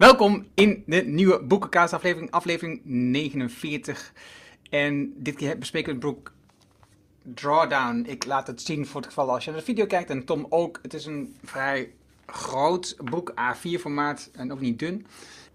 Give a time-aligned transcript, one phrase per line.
[0.00, 4.12] Welkom in de nieuwe Boekenkaas aflevering, aflevering 49.
[4.70, 6.32] En dit keer bespreken we het boek
[7.34, 8.04] Drawdown.
[8.08, 10.46] Ik laat het zien voor het geval als je naar de video kijkt en Tom
[10.48, 10.78] ook.
[10.82, 11.92] Het is een vrij
[12.26, 15.06] groot boek, A4 formaat en ook niet dun.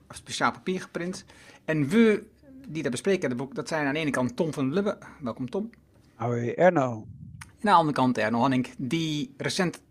[0.10, 1.26] Speciaal papier geprint.
[1.66, 2.24] En we
[2.68, 4.98] die dat bespreken, het boek, dat zijn aan de ene kant Tom van Lubbe.
[5.20, 5.70] Welkom Tom.
[6.16, 6.92] Hoi Erno.
[6.92, 9.82] En aan de andere kant Erno Hanning, die recent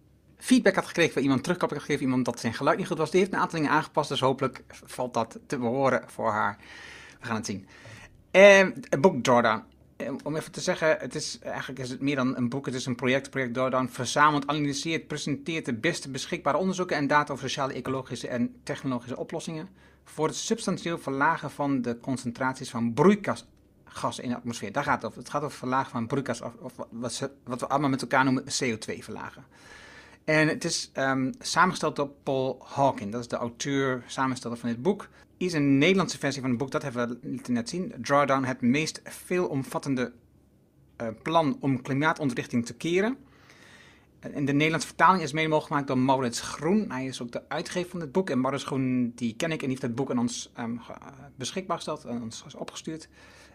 [0.45, 3.11] feedback had gekregen van iemand, terugkop had gegeven, iemand dat zijn geluid niet goed was.
[3.11, 6.59] Die heeft een aantal dingen aangepast, dus hopelijk valt dat te behoren voor haar.
[7.21, 7.67] We gaan het zien.
[8.31, 9.63] Het boek Jordan.
[10.23, 12.87] Om even te zeggen, het is, eigenlijk is het meer dan een boek, het is
[12.87, 13.31] een project.
[13.31, 18.55] Project Jordan verzamelt, analyseert, presenteert de beste beschikbare onderzoeken en data over sociale, ecologische en
[18.63, 19.69] technologische oplossingen
[20.05, 24.73] voor het substantieel verlagen van de concentraties van broeikasgassen in de atmosfeer.
[24.73, 25.19] Daar gaat het over.
[25.19, 26.73] Het gaat over het verlagen van broeikas, of
[27.45, 29.45] wat we allemaal met elkaar noemen CO2 verlagen.
[30.25, 33.11] En het is um, samengesteld door Paul Hawkin.
[33.11, 35.09] Dat is de auteur, samensteller van dit boek.
[35.37, 37.95] Is een Nederlandse versie van het boek, dat hebben we net zien.
[38.01, 40.13] Drawdown, het meest veelomvattende
[41.03, 43.17] uh, plan om klimaatontwrichting te keren.
[44.21, 46.91] En de Nederlandse vertaling is mede mogelijk gemaakt door Maurits Groen.
[46.91, 48.31] Hij is ook de uitgever van dit boek.
[48.31, 50.81] En Maurits Groen, die ken ik en die heeft het boek aan ons um,
[51.37, 53.09] beschikbaar gesteld, aan ons opgestuurd.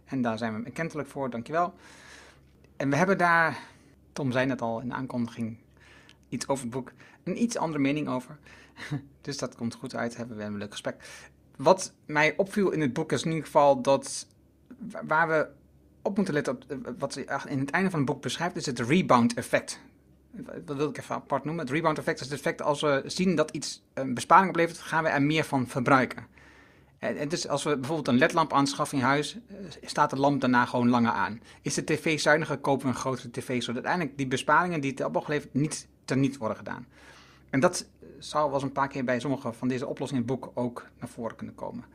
[0.06, 1.74] En daar zijn we erkentelijk voor, dankjewel.
[2.78, 3.60] En we hebben daar,
[4.14, 5.58] Tom zei net al in de aankondiging,
[6.30, 6.92] iets over het boek,
[7.24, 8.38] een iets andere mening over.
[9.22, 10.96] dus dat komt goed uit, hebben we een leuk gesprek.
[11.56, 14.28] Wat mij opviel in het boek is in ieder geval dat
[15.06, 15.48] waar we
[16.02, 18.80] op moeten letten, op, wat ze in het einde van het boek beschrijft, is het
[18.80, 19.80] rebound effect.
[20.66, 21.66] Dat wil ik even apart noemen.
[21.66, 25.04] Het rebound effect is het effect als we zien dat iets een besparing oplevert, gaan
[25.04, 26.28] we er meer van verbruiken.
[27.00, 29.38] En dus als we bijvoorbeeld een ledlamp aanschaffen in huis,
[29.82, 31.42] staat de lamp daarna gewoon langer aan.
[31.62, 35.16] Is de tv zuiniger, kopen we een grotere tv, zodat uiteindelijk die besparingen die het
[35.16, 36.88] opgeleverd niet niet worden gedaan.
[37.50, 37.86] En dat
[38.20, 40.88] zou wel eens een paar keer bij sommige van deze oplossingen in het boek ook
[41.00, 41.86] naar voren kunnen komen.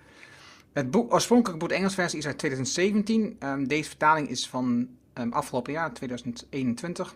[0.73, 3.37] Het boek, oorspronkelijk boek Engels versie is uit 2017.
[3.39, 7.15] Ehm, deze vertaling is van um, afgelopen jaar, 2021.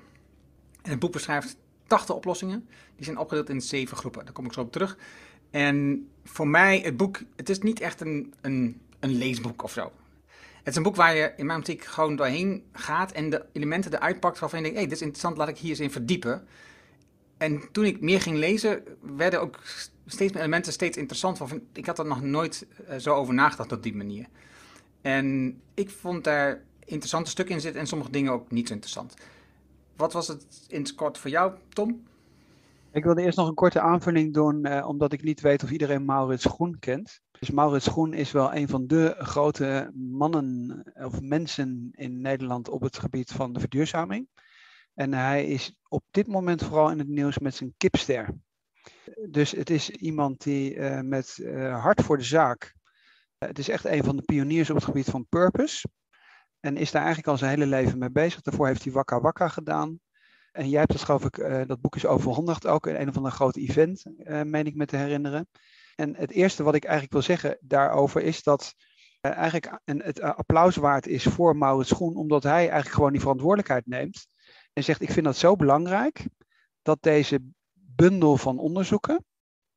[0.82, 1.56] En het boek beschrijft
[1.86, 2.68] 80 oplossingen.
[2.96, 4.24] Die zijn opgedeeld in zeven groepen.
[4.24, 4.98] Daar kom ik zo op terug.
[5.50, 9.92] En voor mij, het boek, het is niet echt een, een, een leesboek of zo.
[10.58, 13.94] Het is een boek waar je in mijn optiek gewoon doorheen gaat en de elementen
[13.94, 16.46] eruit pakt waarvan je denkt, hey, dit is interessant, laat ik hier eens in verdiepen.
[17.38, 19.60] En toen ik meer ging lezen, werden ook
[20.06, 21.38] steeds meer elementen steeds interessant.
[21.38, 24.26] Van, ik had er nog nooit eh, zo over nagedacht op die manier.
[25.00, 29.14] En ik vond daar interessante stukken in zitten en sommige dingen ook niet zo interessant.
[29.96, 32.06] Wat was het in het kort voor jou, Tom?
[32.92, 36.04] Ik wilde eerst nog een korte aanvulling doen, eh, omdat ik niet weet of iedereen
[36.04, 37.20] Maurits Groen kent.
[37.38, 42.80] Dus Maurits Groen is wel een van de grote mannen of mensen in Nederland op
[42.80, 44.28] het gebied van de verduurzaming.
[44.98, 48.28] En hij is op dit moment vooral in het nieuws met zijn kipster.
[49.30, 52.74] Dus het is iemand die uh, met uh, hart voor de zaak.
[53.38, 55.88] Uh, het is echt een van de pioniers op het gebied van purpose.
[56.60, 58.40] En is daar eigenlijk al zijn hele leven mee bezig.
[58.40, 60.00] Daarvoor heeft hij Wakka Wakka gedaan.
[60.52, 63.34] En jij hebt dat, geloof ik, dat boek is overhandigd ook in een of andere
[63.34, 64.02] grote event,
[64.44, 65.48] meen ik me te herinneren.
[65.94, 68.74] En het eerste wat ik eigenlijk wil zeggen daarover is dat
[69.20, 73.86] eigenlijk een, het applaus waard is voor Maurits Schoen, omdat hij eigenlijk gewoon die verantwoordelijkheid
[73.86, 74.26] neemt
[74.78, 76.26] en zegt: Ik vind dat zo belangrijk
[76.82, 77.40] dat deze
[77.72, 79.14] bundel van onderzoeken,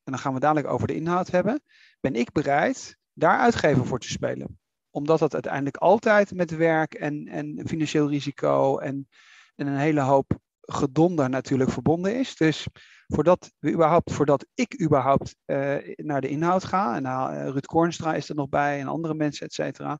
[0.02, 1.62] en dan gaan we dadelijk over de inhoud hebben,
[2.00, 4.60] ben ik bereid daar uitgever voor te spelen.
[4.90, 9.08] Omdat dat uiteindelijk altijd met werk en, en financieel risico en,
[9.54, 12.36] en een hele hoop gedonder natuurlijk verbonden is.
[12.36, 12.66] Dus
[13.06, 18.14] voordat, we überhaupt, voordat ik überhaupt uh, naar de inhoud ga, en uh, Ruud Kornstra
[18.14, 19.98] is er nog bij en andere mensen, et cetera,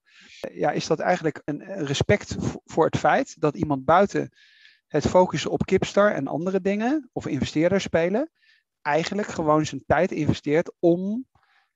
[0.52, 4.30] ja, is dat eigenlijk een respect voor het feit dat iemand buiten
[4.92, 8.30] het focussen op Kipstar en andere dingen, of investeerders spelen,
[8.82, 11.26] eigenlijk gewoon zijn tijd investeert om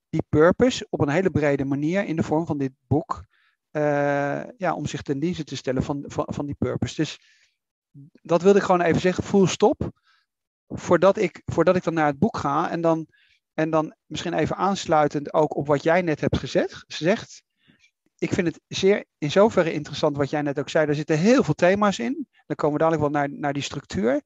[0.08, 3.24] die purpose op een hele brede manier in de vorm van dit boek,
[3.72, 6.94] uh, ja, om zich ten dienste te stellen van, van, van die purpose.
[6.94, 7.18] Dus
[8.22, 9.90] dat wilde ik gewoon even zeggen, full stop,
[10.66, 13.06] voordat ik, voordat ik dan naar het boek ga en dan,
[13.54, 17.42] en dan misschien even aansluitend ook op wat jij net hebt gezegd, gezegd
[18.18, 20.86] ik vind het zeer in zoverre interessant wat jij net ook zei.
[20.86, 22.28] Er zitten heel veel thema's in.
[22.46, 24.22] Dan komen we dadelijk wel naar, naar die structuur.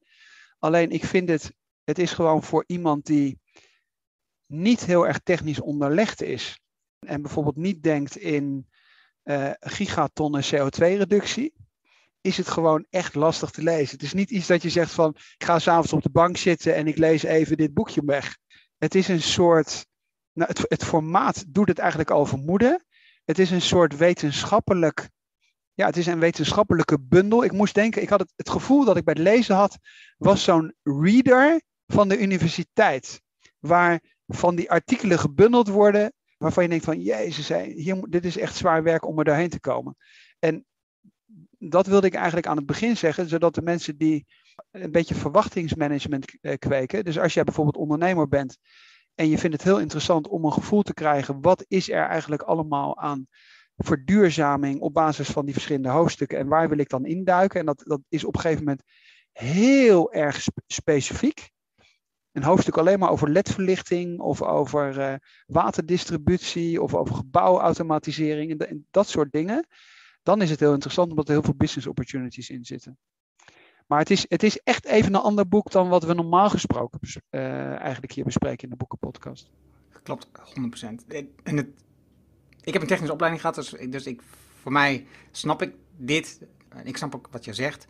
[0.59, 1.53] Alleen ik vind het,
[1.83, 3.39] het is gewoon voor iemand die
[4.47, 6.59] niet heel erg technisch onderlegd is.
[6.99, 8.69] En bijvoorbeeld niet denkt in
[9.23, 11.53] uh, gigatonnen CO2-reductie.
[12.21, 13.91] Is het gewoon echt lastig te lezen.
[13.91, 16.75] Het is niet iets dat je zegt van ik ga s'avonds op de bank zitten
[16.75, 18.37] en ik lees even dit boekje weg.
[18.77, 19.85] Het is een soort,
[20.33, 22.85] nou, het, het formaat doet het eigenlijk al vermoeden.
[23.25, 25.09] Het is een soort wetenschappelijk,
[25.81, 27.43] ja, het is een wetenschappelijke bundel.
[27.43, 29.77] Ik moest denken, ik had het, het gevoel dat ik bij het lezen had,
[30.17, 33.21] was zo'n reader van de universiteit.
[33.59, 38.55] Waar van die artikelen gebundeld worden waarvan je denkt van, jezus, hier, dit is echt
[38.55, 39.95] zwaar werk om er doorheen te komen.
[40.39, 40.65] En
[41.57, 44.25] dat wilde ik eigenlijk aan het begin zeggen, zodat de mensen die
[44.71, 47.05] een beetje verwachtingsmanagement eh, kweken.
[47.05, 48.57] Dus als jij bijvoorbeeld ondernemer bent
[49.15, 52.41] en je vindt het heel interessant om een gevoel te krijgen, wat is er eigenlijk
[52.41, 53.27] allemaal aan
[53.83, 57.59] verduurzaming op basis van die verschillende hoofdstukken en waar wil ik dan induiken?
[57.59, 58.83] En dat, dat is op een gegeven moment
[59.31, 61.49] heel erg specifiek.
[62.31, 65.13] Een hoofdstuk alleen maar over ledverlichting of over uh,
[65.45, 69.67] waterdistributie of over gebouwautomatisering en, dat soort dingen.
[70.23, 72.97] Dan is het heel interessant omdat er heel veel business opportunities in zitten.
[73.87, 76.99] Maar het is, het is echt even een ander boek dan wat we normaal gesproken
[77.03, 79.51] uh, eigenlijk hier bespreken in de boekenpodcast.
[80.03, 81.07] Klopt, 100%.
[81.43, 81.67] En het,
[82.63, 84.21] ik heb een technische opleiding gehad, dus, dus ik,
[84.61, 86.39] voor mij snap ik dit.
[86.83, 87.87] Ik snap ook wat je zegt.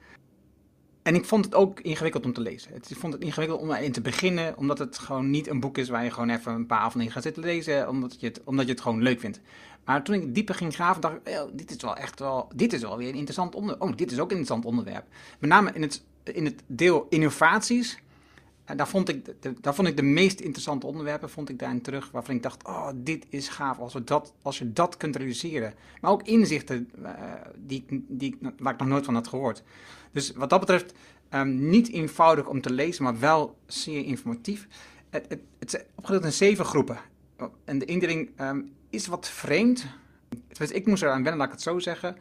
[1.02, 2.76] En ik vond het ook ingewikkeld om te lezen.
[2.76, 5.90] Ik vond het ingewikkeld om erin te beginnen, omdat het gewoon niet een boek is
[5.90, 8.72] waar je gewoon even een paar avonden gaat zitten lezen, omdat je het, omdat je
[8.72, 9.40] het gewoon leuk vindt.
[9.86, 12.82] Maar toen ik dieper ging graven, dacht ik, dit is wel echt wel, dit is
[12.82, 13.82] wel weer een interessant onderwerp.
[13.82, 15.06] Oh, dit is ook een interessant onderwerp.
[15.40, 18.00] Met name in het, in het deel innovaties,
[18.72, 21.82] eh, daar vond, ik de, daar vond ik de meest interessante onderwerpen vond ik daarin
[21.82, 25.16] terug, waarvan ik dacht, oh, dit is gaaf als, we dat, als je dat kunt
[25.16, 25.74] realiseren.
[26.02, 27.10] Maar ook inzichten uh,
[27.58, 29.64] die, die, waar ik nog nooit van had gehoord.
[30.12, 30.94] Dus wat dat betreft,
[31.30, 34.68] um, niet eenvoudig om te lezen, maar wel zeer informatief.
[35.10, 37.00] Het, het, het is opgedeeld in zeven groepen.
[37.66, 39.86] En de indeling um, is wat vreemd.
[40.72, 42.18] ik moest eraan wennen, laat ik het zo zeggen.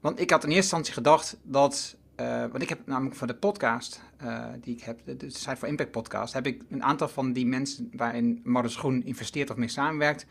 [0.00, 1.96] Want ik had in eerste instantie gedacht dat.
[2.20, 5.68] Uh, want ik heb namelijk voor de podcast uh, die ik heb, de, Site for
[5.68, 9.68] Impact podcast, heb ik een aantal van die mensen waarin Maurits Groen investeert of mee
[9.68, 10.26] samenwerkt,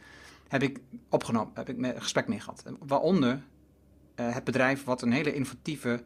[0.47, 2.63] heb ik opgenomen, heb ik een gesprek mee gehad.
[2.79, 3.43] Waaronder
[4.15, 6.03] uh, het bedrijf wat een hele innovatieve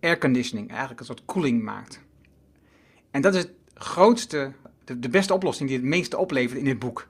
[0.00, 2.00] airconditioning, eigenlijk een soort koeling maakt.
[3.10, 4.52] En dat is het grootste,
[4.84, 7.08] de, de beste oplossing die het meeste oplevert in dit boek.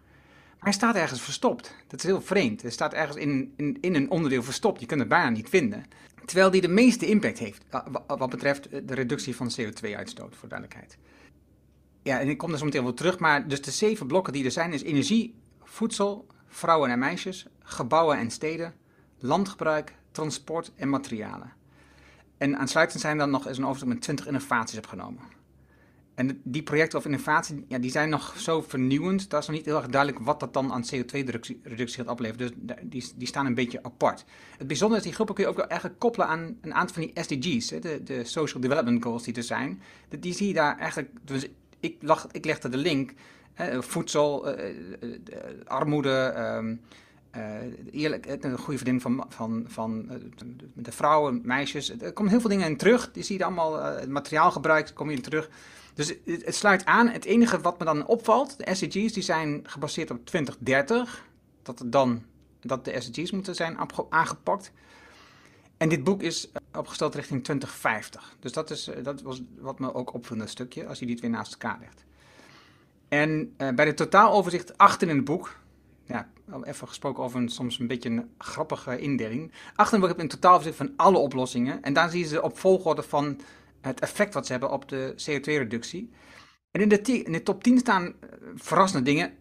[0.63, 1.75] Hij staat ergens verstopt.
[1.87, 2.63] Dat is heel vreemd.
[2.63, 4.81] Hij staat ergens in, in, in een onderdeel verstopt.
[4.81, 5.85] Je kunt het bijna niet vinden.
[6.25, 7.65] Terwijl die de meeste impact heeft
[8.07, 10.99] wat betreft de reductie van CO2-uitstoot, voor duidelijkheid.
[12.03, 14.45] Ja, en ik kom er zo meteen wel terug, maar dus de zeven blokken die
[14.45, 18.75] er zijn is energie, voedsel, vrouwen en meisjes, gebouwen en steden,
[19.19, 21.53] landgebruik, transport en materialen.
[22.39, 25.23] En aansluitend zijn dan nog eens een overzicht met 20 innovaties opgenomen.
[26.15, 29.31] En die projecten of innovatie, ja, die zijn nog zo vernieuwend.
[29.31, 32.53] Dat is nog niet heel erg duidelijk wat dat dan aan CO2-reductie gaat opleveren.
[32.57, 34.25] Dus die, die staan een beetje apart.
[34.59, 37.03] Het bijzondere is, die groepen kun je ook wel eigenlijk koppelen aan een aantal van
[37.03, 37.71] die SDG's.
[37.71, 39.83] Hè, de, de Social Development Goals die er zijn.
[40.09, 41.49] Die zie je daar eigenlijk, dus
[41.81, 43.13] ik, lag, ik legde de link.
[43.53, 44.69] Hè, voedsel, uh,
[45.01, 45.15] uh,
[45.65, 46.81] armoede, um,
[47.37, 47.45] uh,
[47.91, 50.09] eerlijk, een goede verdeling van, van, van
[50.75, 52.01] de vrouwen, meisjes.
[52.01, 53.13] Er komen heel veel dingen in terug.
[53.13, 55.51] Die zie je allemaal, het materiaalgebruik kom je in terug.
[55.95, 57.09] Dus het, het, sluit aan.
[57.09, 61.27] Het enige wat me dan opvalt, de SDG's die zijn gebaseerd op 2030.
[61.63, 62.23] Dat, dan,
[62.61, 63.79] dat de SDG's moeten zijn
[64.09, 64.73] aangepakt.
[65.77, 68.37] En dit boek is opgesteld richting 2050.
[68.41, 71.31] Dus dat, is, dat was wat me ook opviel, een stukje, als je die twee
[71.31, 72.05] naast elkaar legt.
[73.09, 75.57] En uh, bij de totaaloverzicht achter in het boek,
[76.05, 76.29] ja,
[76.63, 79.53] even gesproken over een soms een beetje een grappige indeling.
[79.75, 81.83] Achter in het boek heb je een totaaloverzicht van alle oplossingen.
[81.83, 83.41] En daar zie je ze op volgorde van
[83.83, 86.11] het effect wat ze hebben op de CO2-reductie.
[86.71, 88.13] En in de, in de, top 10 staan uh,
[88.55, 89.33] verrassende dingen.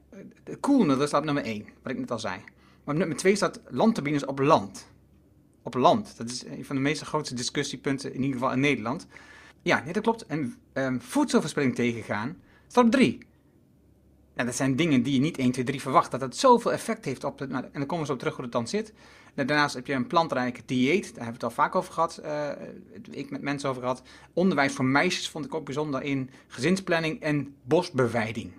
[0.43, 2.39] De koelmiddelen staat nummer 1, wat ik net al zei.
[2.83, 4.87] Maar nummer 2 staat landturbines op land.
[5.61, 6.17] Op land.
[6.17, 9.07] Dat is een van de meest grootste discussiepunten, in ieder geval in Nederland.
[9.61, 10.25] Ja, nee, dat klopt.
[10.25, 13.17] En um, voedselverspilling tegengaan staat op 3.
[14.35, 16.11] Ja, dat zijn dingen die je niet 1, 2, 3 verwacht.
[16.11, 17.39] Dat het zoveel effect heeft op.
[17.39, 18.93] Nou, en dan komen we zo terug hoe het dan zit.
[19.33, 22.49] Daarnaast heb je een plantrijk dieet, daar hebben we het al vaak over gehad, uh,
[23.09, 24.01] ik met mensen over gehad.
[24.33, 28.51] Onderwijs voor meisjes vond ik ook bijzonder in gezinsplanning en bosbewijding.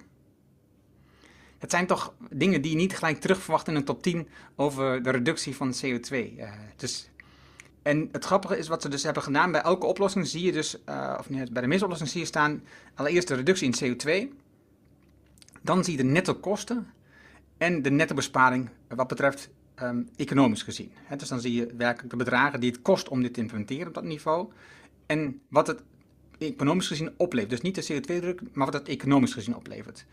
[1.58, 5.10] Het zijn toch dingen die je niet gelijk terugverwacht in een top 10 over de
[5.10, 6.10] reductie van CO2.
[6.10, 7.10] Uh, eh, dus,
[7.82, 9.52] en het grappige is wat ze dus hebben gedaan.
[9.52, 12.26] Bij elke oplossing zie je dus, uh, of niet, bij de meeste oplossingen zie je
[12.26, 12.62] staan
[12.94, 14.34] allereerst de reductie in CO2.
[15.62, 16.86] Dan zie je de netto kosten
[17.58, 19.50] en de netto besparing wat betreft
[19.82, 20.92] um, economisch gezien.
[21.16, 23.94] dus dan zie je werkelijk de bedragen die het kost om dit te implementeren op
[23.94, 24.48] dat niveau.
[25.06, 25.82] En wat het
[26.38, 27.50] economisch gezien oplevert.
[27.50, 30.04] Dus niet de CO2-druk, maar wat het economisch gezien oplevert.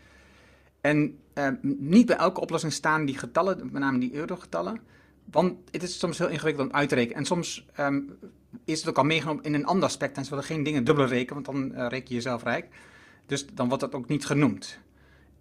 [0.80, 4.80] En um, niet bij elke oplossing staan die getallen, met name die eurogetallen.
[5.24, 7.18] Want het is soms heel ingewikkeld om uit te rekenen.
[7.18, 8.18] En soms um,
[8.64, 10.16] is het ook al meegenomen in een ander aspect.
[10.16, 12.68] En ze willen geen dingen dubbel rekenen, want dan uh, reken je jezelf rijk.
[13.26, 14.78] Dus dan wordt dat ook niet genoemd.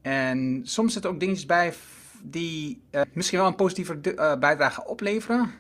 [0.02, 1.74] En soms zitten ook dingetjes bij
[2.22, 5.52] die uh, misschien wel een positieve uh, bijdrage opleveren,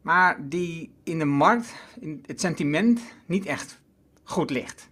[0.00, 3.80] maar die in de markt, in het sentiment, niet echt
[4.22, 4.88] goed ligt.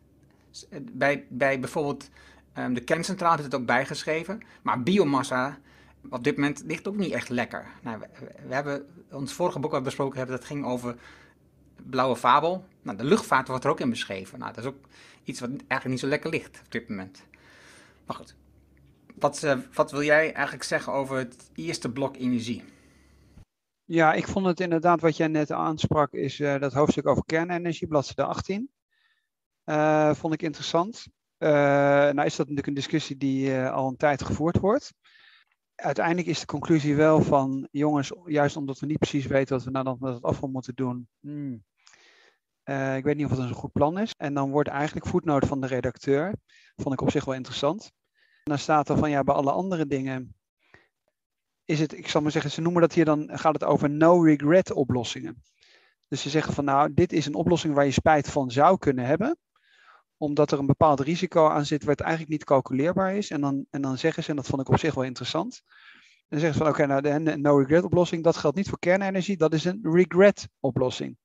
[0.93, 2.11] Bij, bij bijvoorbeeld
[2.55, 4.43] Ehm, de kerncentrale heeft het ook bijgeschreven.
[4.63, 5.59] Maar biomassa
[6.11, 7.67] op dit moment ligt ook niet echt lekker.
[7.83, 8.07] Nou, we,
[8.47, 10.97] we hebben ons vorige boek wat we besproken hebben, dat ging over
[11.77, 12.65] blauwe fabel.
[12.83, 14.39] Nou, de luchtvaart wordt er ook in beschreven.
[14.39, 14.87] Nou, dat is ook
[15.25, 17.23] iets wat eigenlijk niet zo lekker ligt op dit moment.
[18.07, 18.35] Maar goed,
[19.15, 22.65] wat, uh, wat wil jij eigenlijk zeggen over het eerste blok energie?
[23.85, 27.89] Ja, ik vond het inderdaad wat jij net aansprak, is uh, dat hoofdstuk over kernenergie,
[27.89, 28.71] bladzijde 18.
[29.65, 31.07] Uh, eh, vond ik interessant.
[31.39, 34.93] nou is dat natuurlijk een discussie die al een tijd gevoerd wordt
[35.75, 39.71] uiteindelijk is de conclusie wel van, jongens, juist omdat we niet precies weten wat we
[39.71, 41.09] nou dan met het afval moeten doen.
[41.21, 41.65] Hmm,
[42.97, 44.15] ik weet niet of het een goed plan is.
[44.17, 46.35] En dan wordt eigenlijk voetnoot van de redacteur,
[46.77, 47.93] vond ik op zich wel interessant.
[48.45, 50.35] Dan staat er van, ja, bij alle andere dingen
[51.65, 54.73] is het, ik zal maar zeggen, ze noemen dat hier dan, gaat het over no-regret
[54.73, 55.43] oplossingen.
[56.09, 59.07] Dus ze zeggen van, nou, dit is een oplossing waar je spijt van zou kunnen
[59.07, 59.39] hebben
[60.17, 63.31] omdat er een bepaald risico aan zit wat eigenlijk niet calculeerbaar is.
[63.31, 65.63] En dan, en dan zeggen ze, en dat vond ik op zich wel interessant.
[66.29, 69.37] Dan zeggen ze van oké, nou de no regret oplossing, dat geldt niet voor kernenergie,
[69.37, 71.17] dat is een regret oplossing.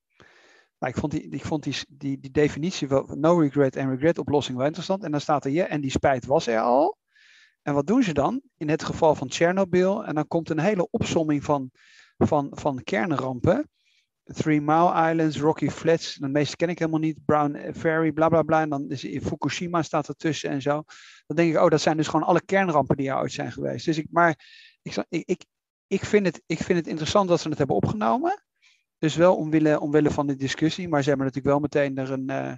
[0.80, 4.18] Nou, ik vond, die, ik vond die, die, die definitie van no regret en regret
[4.18, 5.04] oplossing wel interessant.
[5.04, 6.98] En dan staat er ja, en die spijt was er al.
[7.70, 8.42] En wat doen ze dan?
[8.58, 10.06] In het geval van Tsjernobyl.
[10.06, 11.72] En dan komt een hele opsomming van,
[12.18, 13.70] van, van kernrampen.
[14.24, 18.42] Three Mile Islands, Rocky Flats, de meeste ken ik helemaal niet, Brown Ferry, bla bla
[18.42, 18.62] bla.
[18.62, 20.84] En dan is in Fukushima staat ertussen en zo.
[21.28, 23.86] Dan denk ik, oh, dat zijn dus gewoon alle kernrampen die er ooit zijn geweest.
[23.86, 24.30] Dus ik, maar
[24.82, 25.46] ik, ik,
[25.88, 28.44] ik, vind het, ik vind het interessant dat ze het hebben opgenomen.
[28.98, 32.32] Dus wel omwille, omwille van de discussie, maar ze hebben natuurlijk wel meteen er een
[32.32, 32.54] uh,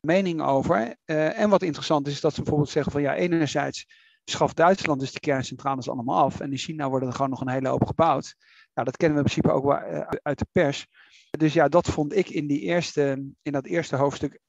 [0.00, 0.96] mening over.
[1.06, 3.86] Uh, en wat interessant is, is dat ze bijvoorbeeld zeggen van ja, enerzijds
[4.24, 6.40] schaft Duitsland dus de kerncentrales allemaal af.
[6.40, 8.34] En in China worden er gewoon nog een hele hoop gebouwd.
[8.74, 10.86] Nou, dat kennen we in principe ook uh, uit de pers.
[11.30, 14.40] Dus ja, dat vond ik in, die eerste, in dat eerste hoofdstuk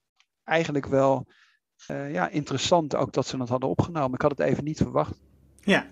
[0.43, 1.27] eigenlijk wel
[1.87, 2.95] ja, interessant.
[2.95, 4.13] Ook dat ze het hadden opgenomen.
[4.13, 5.21] Ik had het even niet verwacht.
[5.61, 5.87] Ja,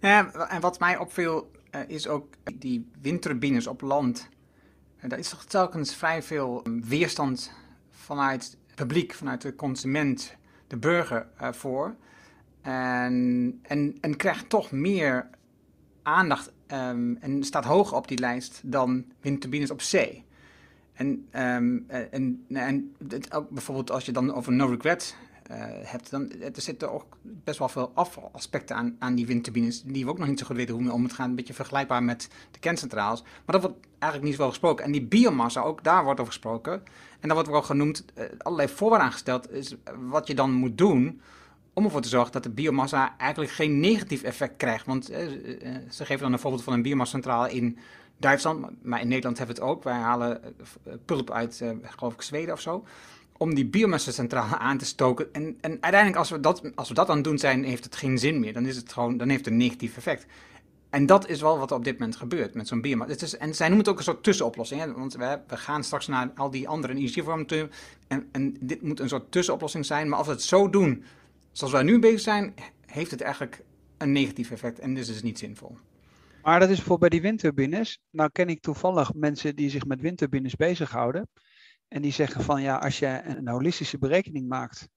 [0.00, 4.28] ja, en wat mij opviel uh, is ook die windturbines op land.
[5.00, 7.52] Uh, daar is toch telkens vrij veel weerstand
[7.90, 11.96] vanuit het publiek, vanuit de consument, de burger voor.
[12.62, 15.28] En, en, en krijgt toch meer
[16.02, 20.24] aandacht um, en staat hoger op die lijst dan windturbines op zee.
[20.92, 25.16] En, um, en, en het, ook bijvoorbeeld als je dan over no regret
[25.50, 27.92] uh, hebt, dan er zitten ook best wel veel
[28.32, 31.02] aspecten aan, aan die windturbines, die we ook nog niet zo goed weten hoe om
[31.02, 31.30] het gaan.
[31.30, 33.22] Een beetje vergelijkbaar met de kerncentrales.
[33.22, 34.84] Maar dat wordt eigenlijk niet zo gesproken.
[34.84, 36.72] En die biomassa, ook daar wordt over gesproken.
[37.20, 41.20] En daar wordt ook genoemd, uh, allerlei voorwaarden aangesteld, is wat je dan moet doen
[41.74, 44.86] om ervoor te zorgen dat de biomassa eigenlijk geen negatief effect krijgt.
[44.86, 45.18] Want uh,
[45.90, 47.78] ze geven dan een voorbeeld van een biomassacentrale in
[48.16, 49.82] Duitsland, maar in Nederland hebben we het ook.
[49.84, 50.40] Wij halen
[51.04, 52.84] pulp uit, geloof ik, Zweden of zo
[53.42, 55.28] om die biomassa-centrale aan te stoken.
[55.32, 57.96] En, en uiteindelijk, als we, dat, als we dat aan het doen zijn, heeft het
[57.96, 58.52] geen zin meer.
[58.52, 60.26] Dan, is het gewoon, dan heeft het een negatief effect.
[60.90, 63.38] En dat is wel wat er op dit moment gebeurt met zo'n biomassa.
[63.38, 64.80] en zij noemen het ook een soort tussenoplossing.
[64.80, 64.92] Hè?
[64.92, 67.70] Want we, we, gaan straks naar al die andere energievormen.
[68.08, 70.08] En, en dit moet een soort tussenoplossing zijn.
[70.08, 71.04] Maar als we het zo doen,
[71.52, 72.54] zoals wij nu bezig zijn,
[72.86, 73.64] heeft het eigenlijk
[73.98, 74.78] een negatief effect.
[74.78, 75.76] En dus is het niet zinvol.
[76.42, 77.98] Maar dat is bijvoorbeeld bij die windturbines.
[78.10, 81.28] Nou ken ik toevallig mensen die zich met windturbines bezighouden.
[81.88, 84.88] En die zeggen van ja, als je een holistische berekening maakt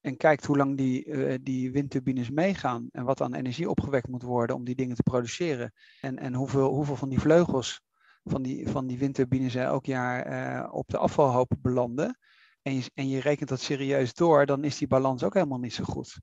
[0.00, 4.22] en kijkt hoe lang die, uh, die windturbines meegaan en wat aan energie opgewekt moet
[4.22, 7.80] worden om die dingen te produceren en, en hoeveel, hoeveel van die vleugels
[8.24, 10.32] van die, van die windturbines elk jaar
[10.62, 12.18] uh, op de afvalhoop belanden
[12.64, 15.74] en je, en je rekent dat serieus door, dan is die balans ook helemaal niet
[15.74, 16.20] zo goed.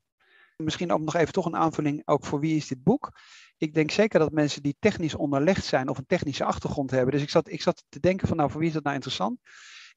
[0.56, 3.10] Misschien ook nog even toch een aanvulling, ook voor wie is dit boek?
[3.56, 7.12] Ik denk zeker dat mensen die technisch onderlegd zijn of een technische achtergrond hebben.
[7.12, 9.38] Dus ik zat, ik zat te denken van nou, voor wie is dat nou interessant?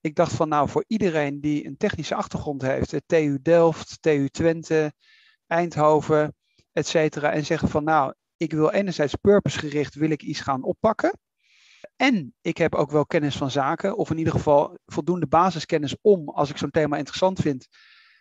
[0.01, 4.93] Ik dacht van nou, voor iedereen die een technische achtergrond heeft, TU Delft, TU Twente,
[5.47, 6.35] Eindhoven,
[6.71, 11.19] et cetera, en zeggen van nou, ik wil enerzijds purposegericht, wil ik iets gaan oppakken.
[11.95, 16.29] En ik heb ook wel kennis van zaken, of in ieder geval voldoende basiskennis om,
[16.29, 17.67] als ik zo'n thema interessant vind,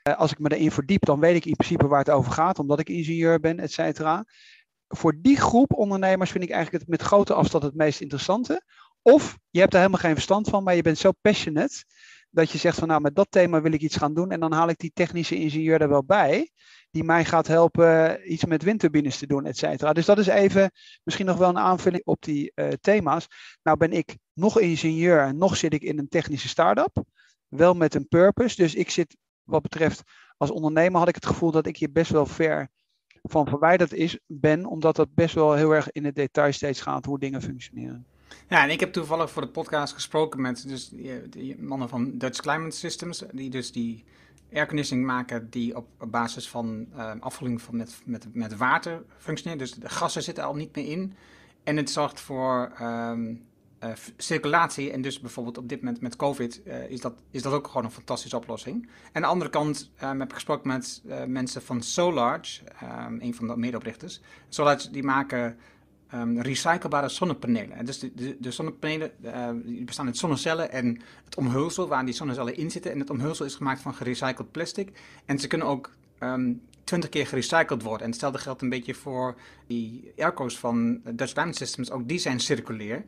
[0.02, 2.58] eh, als ik me erin verdiep, dan weet ik in principe waar het over gaat,
[2.58, 4.24] omdat ik ingenieur ben, et cetera.
[4.88, 8.62] Voor die groep ondernemers vind ik eigenlijk het met grote afstand het meest interessante,
[9.02, 11.84] of je hebt er helemaal geen verstand van, maar je bent zo passionate
[12.34, 14.52] dat je zegt van nou met dat thema wil ik iets gaan doen en dan
[14.52, 16.50] haal ik die technische ingenieur er wel bij
[16.90, 19.92] die mij gaat helpen iets met windturbines te doen, et cetera.
[19.92, 20.70] Dus dat is even
[21.02, 23.26] misschien nog wel een aanvulling op die uh, thema's.
[23.62, 27.02] Nou ben ik nog ingenieur en nog zit ik in een technische start-up,
[27.48, 28.56] wel met een purpose.
[28.56, 30.02] Dus ik zit wat betreft
[30.36, 32.68] als ondernemer had ik het gevoel dat ik hier best wel ver
[33.22, 37.04] van verwijderd is, ben, omdat dat best wel heel erg in het detail steeds gaat
[37.04, 38.06] hoe dingen functioneren.
[38.48, 42.40] Ja, en ik heb toevallig voor de podcast gesproken met dus die, mannen van Dutch
[42.40, 44.04] Climate Systems, die dus die
[44.52, 47.12] airconditioning maken die op, basis van uh,
[47.56, 49.58] van met, met, met water functioneert.
[49.58, 51.14] Dus de gassen zitten al niet meer in.
[51.64, 53.44] En het zorgt voor um,
[53.84, 54.92] uh, circulatie.
[54.92, 57.84] En dus bijvoorbeeld op dit moment met COVID uh, is, dat, is dat ook gewoon
[57.84, 58.82] een fantastische oplossing.
[58.82, 62.62] En aan de andere kant um, heb ik gesproken met mensen van Solarge,
[63.18, 64.20] een van de medeoprichters.
[64.48, 65.56] Solarge die maken
[66.14, 67.76] um, recyclebare zonnepanelen.
[67.76, 69.12] En dus de, de, de zonnepanelen
[69.64, 72.92] die bestaan uit zonnecellen en het omhulsel waar die zonnecellen in zitten.
[72.92, 74.90] En het omhulsel is gemaakt van gerecycled plastic.
[75.24, 78.02] En ze kunnen ook um, 20 keer gerecycled worden.
[78.02, 79.34] En hetzelfde geldt een beetje voor
[79.66, 81.90] die airco's van Dutch Diamond Systems.
[81.90, 83.04] Ook die zijn circulair.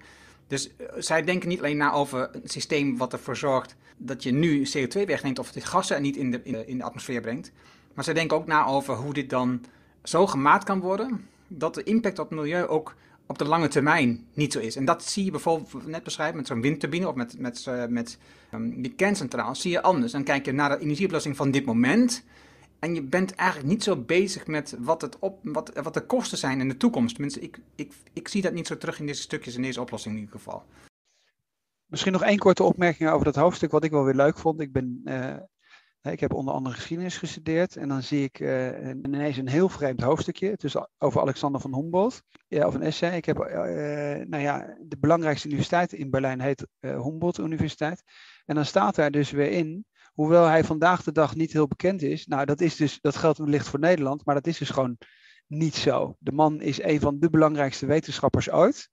[0.46, 4.32] Dus uh, zij denken niet alleen na over een systeem wat ervoor zorgt dat je
[4.32, 7.52] nu CO2 wegneemt of het gassen niet in de, in de, in de atmosfeer brengt.
[7.94, 9.64] Maar zij denken ook na over hoe dit dan
[10.02, 12.94] zo gemaakt kan worden dat de impact op het milieu ook
[13.26, 14.76] op de lange termijn niet zo is.
[14.76, 18.18] En dat zie je bijvoorbeeld, net beschrijven, met zo'n windturbine of met, met, uh, met
[18.54, 20.12] um, die kerncentraal, zie je anders.
[20.12, 22.24] Dan kijk je naar de energiebelasting van dit moment.
[22.78, 26.38] En je bent eigenlijk niet zo bezig met wat, het op, wat, wat de kosten
[26.38, 27.14] zijn in de toekomst.
[27.14, 30.14] Tenminste, ik, ik, ik zie dat niet zo terug in deze stukjes, in deze oplossing
[30.14, 30.64] in ieder geval.
[31.86, 34.60] Misschien nog één korte opmerking over dat hoofdstuk, wat ik wel weer leuk vond.
[34.60, 35.36] Ik ben uh,
[36.12, 40.00] ik heb onder andere geschiedenis gestudeerd en dan zie ik uh, ineens een heel vreemd
[40.00, 40.50] hoofdstukje.
[40.50, 43.16] Het is over Alexander van Humboldt, ja, of een essay.
[43.16, 43.44] Ik heb, uh,
[44.26, 48.02] nou ja, de belangrijkste universiteit in Berlijn heet Humboldt Universiteit.
[48.44, 52.02] En dan staat daar dus weer in, hoewel hij vandaag de dag niet heel bekend
[52.02, 52.26] is.
[52.26, 54.98] Nou, dat, is dus, dat geldt wellicht voor Nederland, maar dat is dus gewoon
[55.46, 56.16] niet zo.
[56.18, 58.90] De man is een van de belangrijkste wetenschappers ooit.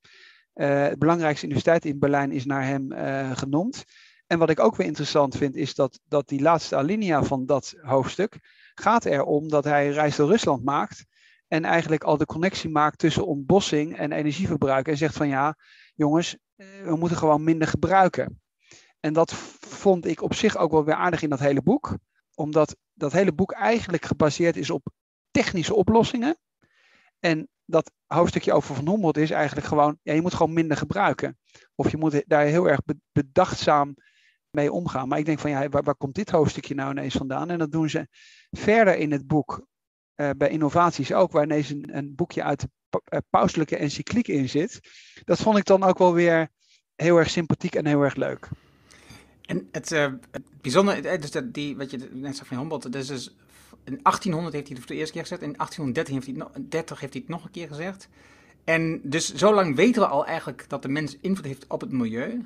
[0.54, 2.92] de belangrijkste universiteit in Berlijn is naar hem
[3.36, 3.84] genoemd.
[4.28, 7.74] En wat ik ook weer interessant vind, is dat, dat die laatste alinea van dat
[7.82, 8.40] hoofdstuk
[8.76, 11.06] gaat erom dat hij reis door Rusland maakt.
[11.48, 14.88] En eigenlijk al de connectie maakt tussen ontbossing en energieverbruik.
[14.88, 15.58] En zegt van ja,
[15.96, 18.42] jongens, eh, we moeten gewoon minder gebruiken.
[19.00, 21.98] En dat vond ik op zich ook wel weer aardig in dat hele boek.
[22.36, 24.88] Omdat dat hele boek eigenlijk gebaseerd is op
[25.32, 26.38] technische oplossingen.
[27.20, 31.38] En dat hoofdstukje over Van Humboldt is eigenlijk gewoon, je moet gewoon minder gebruiken.
[31.76, 32.80] Of je moet daar heel erg
[33.12, 33.96] bedachtzaam
[34.54, 35.08] mee omgaan.
[35.08, 37.50] Maar ik denk van ja, waar, waar, komt dit hoofdstukje nou ineens vandaan?
[37.50, 38.08] En dat doen ze
[38.52, 39.66] verder in het boek,
[40.16, 44.50] uh, bij innovaties ook, waar ineens een, een boekje uit de uh, pauselijke encycliek in
[44.50, 44.80] zit.
[45.24, 46.50] Dat vond ik dan ook wel weer
[46.96, 48.48] heel erg sympathiek en heel erg leuk.
[49.46, 50.08] En het, uh,
[50.62, 53.36] bijzondere, dus dat, die, wat je net zei van Humboldt, dus, dus
[53.84, 56.72] in 1800 heeft hij het voor de eerste keer gezegd, in 1830 heeft hij, het,
[56.72, 58.10] 30 heeft hij het nog een keer gezegd.
[58.64, 61.92] En dus zo lang weten we al eigenlijk dat de mens invloed heeft op het
[61.92, 62.46] milieu.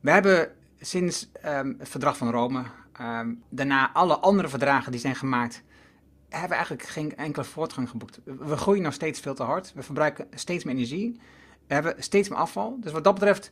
[0.00, 0.52] We hebben
[0.86, 2.62] sinds um, het verdrag van Rome,
[3.00, 5.62] um, daarna alle andere verdragen die zijn gemaakt,
[6.28, 8.20] hebben we eigenlijk geen enkele voortgang geboekt.
[8.24, 9.72] We groeien nog steeds veel te hard.
[9.74, 11.20] We verbruiken steeds meer energie.
[11.66, 12.76] We hebben steeds meer afval.
[12.80, 13.50] Dus wat dat betreft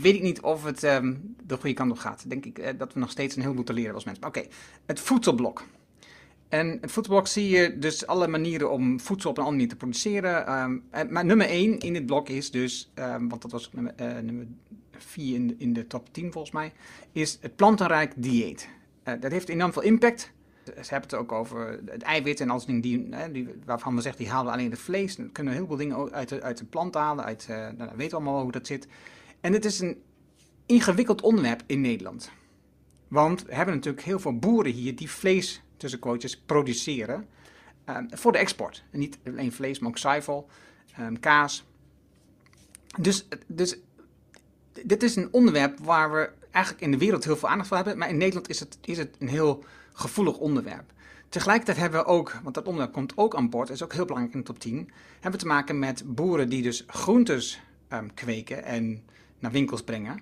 [0.00, 2.24] weet ik niet of het um, de goede kant op gaat.
[2.28, 4.26] Denk ik uh, dat we nog steeds een heleboel te leren als mensen.
[4.26, 4.44] Oké,
[4.86, 5.64] het voedselblok.
[6.48, 9.76] En het voedselblok zie je dus alle manieren om voedsel op een andere manier te
[9.76, 10.52] produceren.
[10.58, 14.46] Um, maar nummer 1 in dit blok is dus, want dat was nummer, uh, nummer
[14.98, 16.72] 4 in, in de top 10 volgens mij,
[17.12, 18.68] is het plantenrijk dieet.
[19.04, 20.32] Uh, dat heeft enorm veel impact.
[20.64, 24.32] Ze hebben het ook over het eiwit en alles die, die, waarvan we zeggen, die
[24.32, 25.16] halen alleen het vlees.
[25.16, 27.24] Dan kunnen we heel veel dingen uit de, uit de plant halen.
[27.24, 28.86] Uit, uh, nou, weten we allemaal hoe dat zit.
[29.40, 30.02] En het is een
[30.66, 32.30] ingewikkeld onderwerp in Nederland.
[33.08, 37.26] Want we hebben natuurlijk heel veel boeren hier die vlees, tussen quotes, produceren.
[37.86, 38.84] Um, voor de export.
[38.90, 40.48] En niet alleen vlees, maar ook zuivel,
[41.00, 41.64] um, kaas.
[43.00, 43.78] Dus, dus
[44.84, 47.98] dit is een onderwerp waar we eigenlijk in de wereld heel veel aandacht voor hebben.
[47.98, 50.92] Maar in Nederland is het, is het een heel gevoelig onderwerp.
[51.28, 54.34] Tegelijkertijd hebben we ook, want dat onderwerp komt ook aan boord, is ook heel belangrijk
[54.34, 57.60] in de top 10, hebben we te maken met boeren die dus groentes
[57.92, 59.02] um, kweken en
[59.38, 60.20] naar winkels brengen.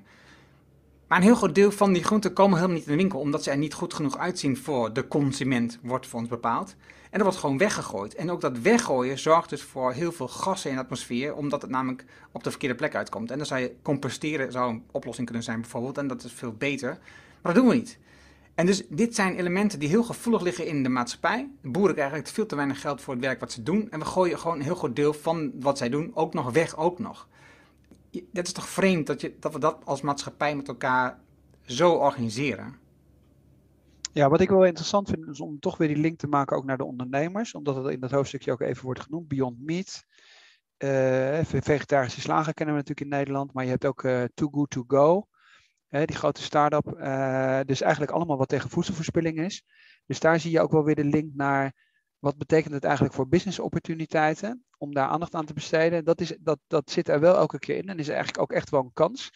[1.11, 3.42] Maar een heel groot deel van die groenten komen helemaal niet in de winkel, omdat
[3.42, 6.77] ze er niet goed genoeg uitzien voor de consument, wordt voor ons bepaald.
[7.03, 8.14] En dat wordt gewoon weggegooid.
[8.14, 11.70] En ook dat weggooien zorgt dus voor heel veel gassen in de atmosfeer, omdat het
[11.70, 13.31] namelijk op de verkeerde plek uitkomt.
[13.31, 16.53] En dan zou je composteren, zou een oplossing kunnen zijn bijvoorbeeld, en dat is veel
[16.53, 16.99] beter.
[17.42, 17.99] Maar dat doen we niet.
[18.55, 21.49] En dus dit zijn elementen die heel gevoelig liggen in de maatschappij.
[21.62, 23.90] De boeren krijgen eigenlijk veel te weinig geld voor het werk wat ze doen.
[23.90, 26.77] En we gooien gewoon een heel groot deel van wat zij doen ook nog weg,
[26.77, 27.29] ook nog.
[28.11, 31.18] Dat is toch vreemd dat, je, dat we dat als maatschappij met elkaar
[31.62, 32.79] zo organiseren?
[34.12, 36.64] Ja, wat ik wel interessant vind is om toch weer die link te maken ook
[36.64, 37.55] naar de ondernemers.
[37.55, 39.29] Omdat het in dat hoofdstukje ook even wordt genoemd.
[39.29, 40.05] Beyond Meat.
[40.79, 43.53] Uh, vegetarische slagen kennen we natuurlijk in Nederland.
[43.53, 45.27] Maar je hebt ook uh, Too Good To Go.
[45.88, 46.99] Die grote start-up.
[46.99, 49.64] Uh, dus eigenlijk allemaal wat tegen voedselverspilling is.
[50.07, 51.75] Dus daar zie je ook wel weer de link naar
[52.21, 54.65] wat betekent het eigenlijk voor business opportuniteiten.
[54.79, 56.05] Om daar aandacht aan te besteden.
[56.05, 57.89] Dat, is, dat, dat zit er wel elke keer in.
[57.89, 59.31] En is eigenlijk ook echt wel een kans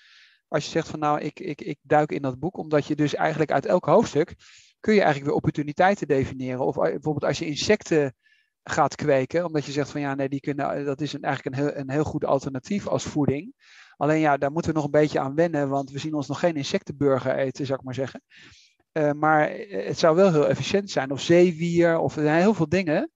[0.54, 3.14] als je zegt van nou, ik, ik, ik duik in dat boek, omdat je dus
[3.14, 4.34] eigenlijk uit elk hoofdstuk
[4.80, 6.60] kun je eigenlijk weer opportuniteiten definiëren.
[6.60, 8.14] Of bijvoorbeeld als je insecten
[8.62, 11.62] gaat kweken, omdat je zegt van ja, nee, die kunnen, dat is een, eigenlijk een
[11.62, 13.54] heel, een heel goed alternatief als voeding.
[13.96, 16.38] Alleen ja, daar moeten we nog een beetje aan wennen, want we zien ons nog
[16.38, 18.22] geen insectenburger eten, zou ik maar zeggen.
[18.98, 21.10] Uh, maar het zou wel heel efficiënt zijn.
[21.10, 23.10] Of zeewier, of er zijn heel veel dingen.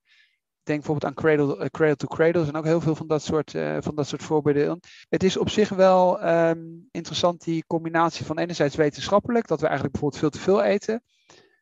[0.62, 2.38] Denk bijvoorbeeld aan Cradle, uh, cradle to Cradle.
[2.38, 4.80] Er zijn ook heel veel van dat soort, van dat soort voorbeelden.
[5.08, 9.92] Het is op zich wel um, interessant, die combinatie van enerzijds wetenschappelijk, dat we eigenlijk
[9.92, 11.02] bijvoorbeeld veel te veel eten.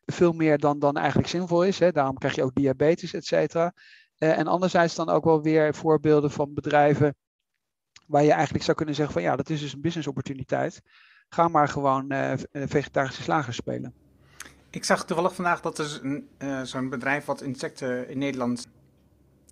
[0.05, 1.79] Veel meer dan, dan eigenlijk zinvol is.
[1.79, 1.91] Hè.
[1.91, 3.73] Daarom krijg je ook diabetes, et cetera.
[4.17, 7.15] en anderzijds dan ook wel weer voorbeelden van bedrijven
[8.07, 10.81] waar je eigenlijk zou kunnen zeggen van ja, dat is dus een business opportuniteit.
[11.29, 12.13] Ga maar gewoon
[12.51, 14.06] vegetarische slagers spelen.
[14.77, 16.01] Ik zag toevallig vandaag dat er
[16.39, 18.67] uh, zo'n bedrijf wat insecten in Nederland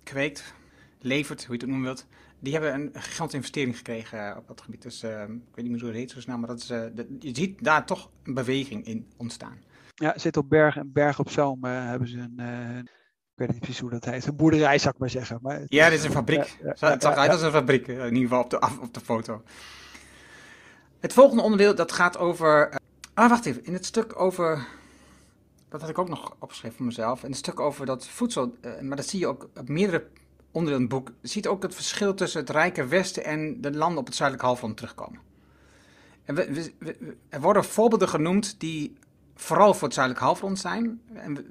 [0.02, 0.54] kweekt,
[1.00, 2.06] levert, hoe je het noemen wilt.
[2.38, 4.82] Die hebben een gigantische investering gekregen eh, op dat gebied.
[4.82, 7.16] Dus uh, ik weet niet meer hoe het heet zo snel, maar dat is, de,
[7.18, 9.58] je ziet daar toch een beweging in ontstaan.
[9.94, 12.38] Ja, zit op Berg en Berg op Zoom hebben ze een,
[12.80, 15.38] ik weet niet precies hoe dat heet, een boerderij zou ik maar zeggen.
[15.42, 16.56] Maar, ja, dit is een fabriek.
[16.62, 19.00] Ja, ja, het zag uit als een fabriek, in ieder geval op de, op de
[19.00, 19.42] foto.
[21.00, 22.78] Het volgende onderdeel, dat gaat over...
[23.14, 23.64] ah, wacht even.
[23.64, 24.66] In het stuk over
[25.68, 27.22] dat had ik ook nog opgeschreven voor mezelf.
[27.22, 30.06] Een stuk over dat voedsel, uh, maar dat zie je ook op meerdere
[30.50, 31.12] onderdelen in het boek.
[31.20, 34.46] Je ziet ook het verschil tussen het rijke Westen en de landen op het zuidelijk
[34.46, 35.20] halfrond terugkomen.
[36.24, 36.72] En we,
[37.28, 38.96] er worden voorbeelden genoemd die
[39.34, 41.00] vooral voor het zuidelijk halfrond zijn.
[41.12, 41.44] En we,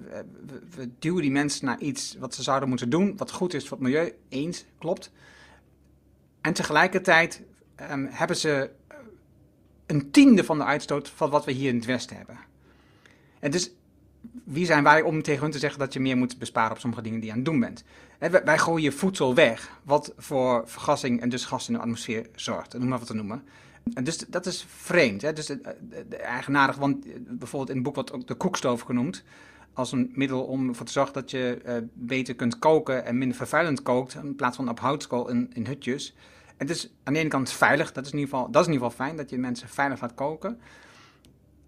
[0.76, 3.78] we, duwen die mensen naar iets wat ze zouden moeten doen, wat goed is voor
[3.78, 5.12] het milieu, eens, klopt.
[6.42, 7.42] En tegelijkertijd
[7.92, 8.72] um, hebben ze
[9.86, 12.40] een tiende van de uitstoot van wat we hier in het Westen hebben.
[13.40, 13.72] En dus
[14.44, 17.02] wie zijn wij om tegen hun te zeggen dat je meer moet besparen op sommige
[17.02, 17.84] dingen die je aan het doen bent?
[18.20, 22.88] wij gooien voedsel weg, wat voor vergassing en dus gas in de atmosfeer zorgt, om
[22.88, 23.44] maar wat te noemen.
[23.94, 25.22] En dus dat is vreemd.
[25.22, 25.34] Hè?
[25.34, 25.76] Dus de,
[26.10, 29.24] de, eigenaardig, want bijvoorbeeld in het boek wordt ook de koekstoof genoemd.
[29.74, 33.82] Als een middel om ervoor te zorgen dat je beter kunt koken en minder vervuilend
[33.82, 34.16] kookt.
[34.24, 36.16] In plaats van op houtskool in, in hutjes.
[36.58, 37.92] Het is aan de ene kant veilig.
[37.92, 40.02] Dat is, in ieder geval, dat is in ieder geval fijn dat je mensen veilig
[40.02, 40.60] laat koken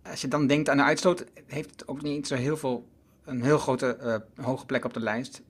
[0.10, 2.88] als je dan denkt aan de uitstoot, heeft het ook niet zo heel veel,
[3.24, 5.42] een heel grote uh, hoge plek op de lijst.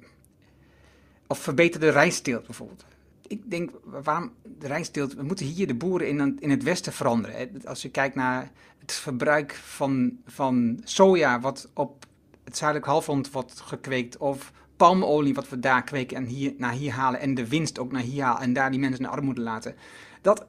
[1.28, 2.86] Of verbeterde rijstteelt bijvoorbeeld.
[3.28, 7.66] Ik denk, waarom de rijstteelt, we moeten hier de boeren in, in het westen veranderen.
[7.66, 12.06] Als je kijkt naar het verbruik van, van soja, wat op
[12.44, 16.92] het zuidelijk halfrond wordt gekweekt, of palmolie, wat we daar kweken en hier, naar hier
[16.92, 19.76] halen, en de winst ook naar hier halen, en daar die mensen in armoede laten.
[20.22, 20.46] Dat,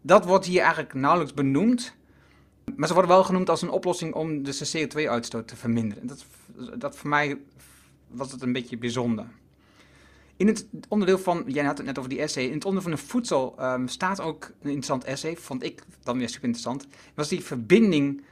[0.00, 1.94] dat wordt hier eigenlijk nauwelijks benoemd.
[2.76, 6.06] Maar ze worden wel genoemd als een oplossing om de CO2-uitstoot te verminderen.
[6.06, 6.24] Dat,
[6.78, 7.38] dat voor mij
[8.08, 9.26] was het een beetje bijzonder.
[10.36, 13.00] In het onderdeel van, jij had het net over die essay, in het onderdeel van
[13.00, 16.86] de voedsel um, staat ook een interessant essay, vond ik dan weer super interessant.
[17.14, 18.22] Was die verbinding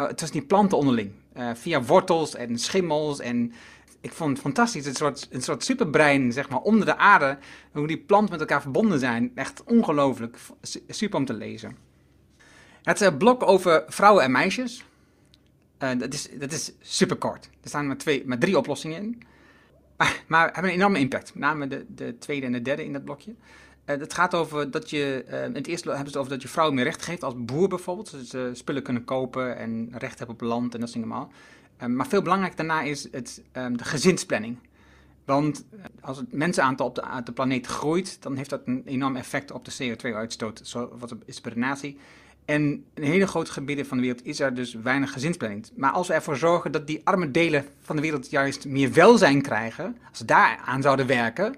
[0.00, 1.10] uh, tussen die planten onderling.
[1.36, 3.52] Uh, via wortels en schimmels en
[4.00, 4.86] ik vond het fantastisch.
[4.86, 7.38] Een soort, een soort superbrein, zeg maar, onder de aarde.
[7.72, 9.32] Hoe die planten met elkaar verbonden zijn.
[9.34, 10.36] Echt ongelooflijk.
[10.88, 11.76] Super om te lezen.
[12.84, 14.84] Het uh, blok over vrouwen en meisjes.
[15.82, 17.50] Uh, dat, is, dat is super kort.
[17.60, 19.22] Er staan maar, twee, maar drie oplossingen in.
[20.26, 21.34] Maar, hebben een enorme impact.
[21.34, 23.30] Met name de, de tweede en de derde in dat blokje.
[23.30, 25.24] Uh, het gaat over dat je.
[25.28, 27.24] in het eerste hebben ze het over dat je vrouwen meer recht geeft.
[27.24, 28.10] Als boer bijvoorbeeld.
[28.10, 31.96] Dat ze spullen kunnen kopen en recht hebben op land en dat soort dingen allemaal.
[31.96, 34.58] maar veel belangrijker daarna is het, um, de gezinsplanning.
[35.24, 35.64] Want
[36.00, 39.64] als het mensenaantal op de, de, planeet groeit, dan heeft dat een enorm effect op
[39.64, 40.60] de CO2-uitstoot.
[40.64, 41.98] Zo, wat is per natie.
[42.44, 45.66] En in hele grote gebieden van de wereld is er dus weinig gezinsplanning.
[45.76, 49.42] Maar als we ervoor zorgen dat die arme delen van de wereld juist meer welzijn
[49.42, 51.54] krijgen, als ze daar aan zouden werken,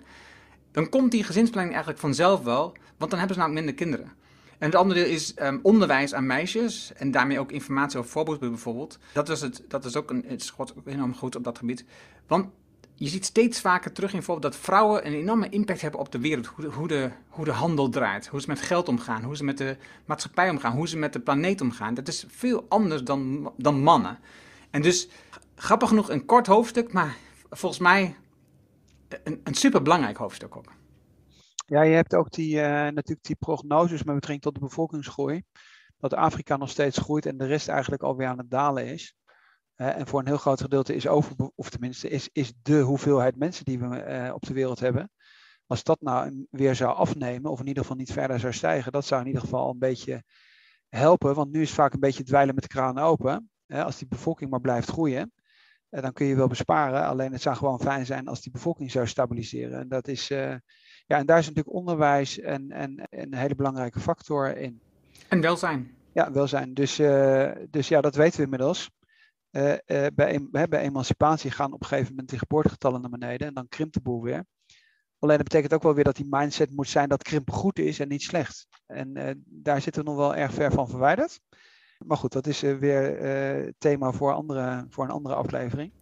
[0.70, 4.12] dan komt die gezinsplanning eigenlijk vanzelf wel, want dan hebben ze namelijk minder kinderen.
[4.59, 8.51] En het andere deel is um, onderwijs aan meisjes en daarmee ook informatie over voorbeelden
[8.51, 8.99] bijvoorbeeld.
[9.12, 10.53] Dat, was het, dat is ook een, het is
[10.85, 11.85] enorm goed op dat gebied.
[12.27, 12.46] Want
[12.98, 16.46] je ziet steeds vaker terug in dat vrouwen een enorme impact hebben op de wereld.
[16.46, 19.44] Hoe de, hoe, de, hoe de handel draait, hoe ze met geld omgaan, hoe ze
[19.44, 21.94] met de maatschappij omgaan, hoe ze met de planeet omgaan.
[21.94, 24.18] Dat is veel anders dan, dan mannen.
[24.70, 25.09] En dus,
[25.54, 27.16] grappig genoeg, een kort hoofdstuk, maar
[27.50, 28.16] volgens mij
[29.24, 30.72] een, een superbelangrijk hoofdstuk ook.
[31.66, 35.42] Ja, je hebt ook die, uh, natuurlijk die prognoses met betrekking tot de bevolkingsgroei.
[35.98, 39.14] Dat Afrika nog steeds groeit en de rest eigenlijk alweer aan het dalen is
[39.76, 43.64] en voor een heel groot gedeelte is over, of tenminste is, is de hoeveelheid mensen
[43.64, 45.10] die we uh, op de wereld hebben.
[45.66, 49.04] Als dat nou weer zou afnemen, of in ieder geval niet verder zou stijgen, dat
[49.04, 50.24] zou in ieder geval een beetje
[50.88, 51.34] helpen.
[51.34, 53.50] Want nu is het vaak een beetje dweilen met de kraan open.
[53.66, 55.32] als die bevolking maar blijft groeien,
[55.90, 57.06] uh, dan kun je wel besparen.
[57.06, 59.80] Alleen het zou gewoon fijn zijn als die bevolking zou stabiliseren.
[59.80, 60.54] En, dat is, uh,
[61.06, 64.80] ja, en daar is natuurlijk onderwijs en, en, een hele belangrijke factor in.
[65.28, 65.94] En welzijn.
[66.12, 66.74] Ja, welzijn.
[66.74, 68.90] Dus, uh, dus ja, dat weten we inmiddels.
[69.50, 73.54] Uh, uh, bij, bij emancipatie gaan op een gegeven moment de geboortegetallen naar beneden en
[73.54, 74.44] dan krimpt de boel weer.
[75.18, 78.00] Alleen dat betekent ook wel weer dat die mindset moet zijn dat krimpen goed is
[78.00, 78.66] en niet slecht.
[78.87, 81.40] En daar zitten we nog wel erg ver van verwijderd.
[82.04, 85.92] Maar goed, dat is weer thema voor, andere, voor een andere aflevering.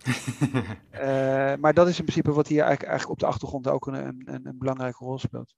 [1.63, 4.47] maar dat is in principe wat hier eigenlijk, eigenlijk op de achtergrond ook een, een,
[4.47, 5.55] een, belangrijke rol speelt.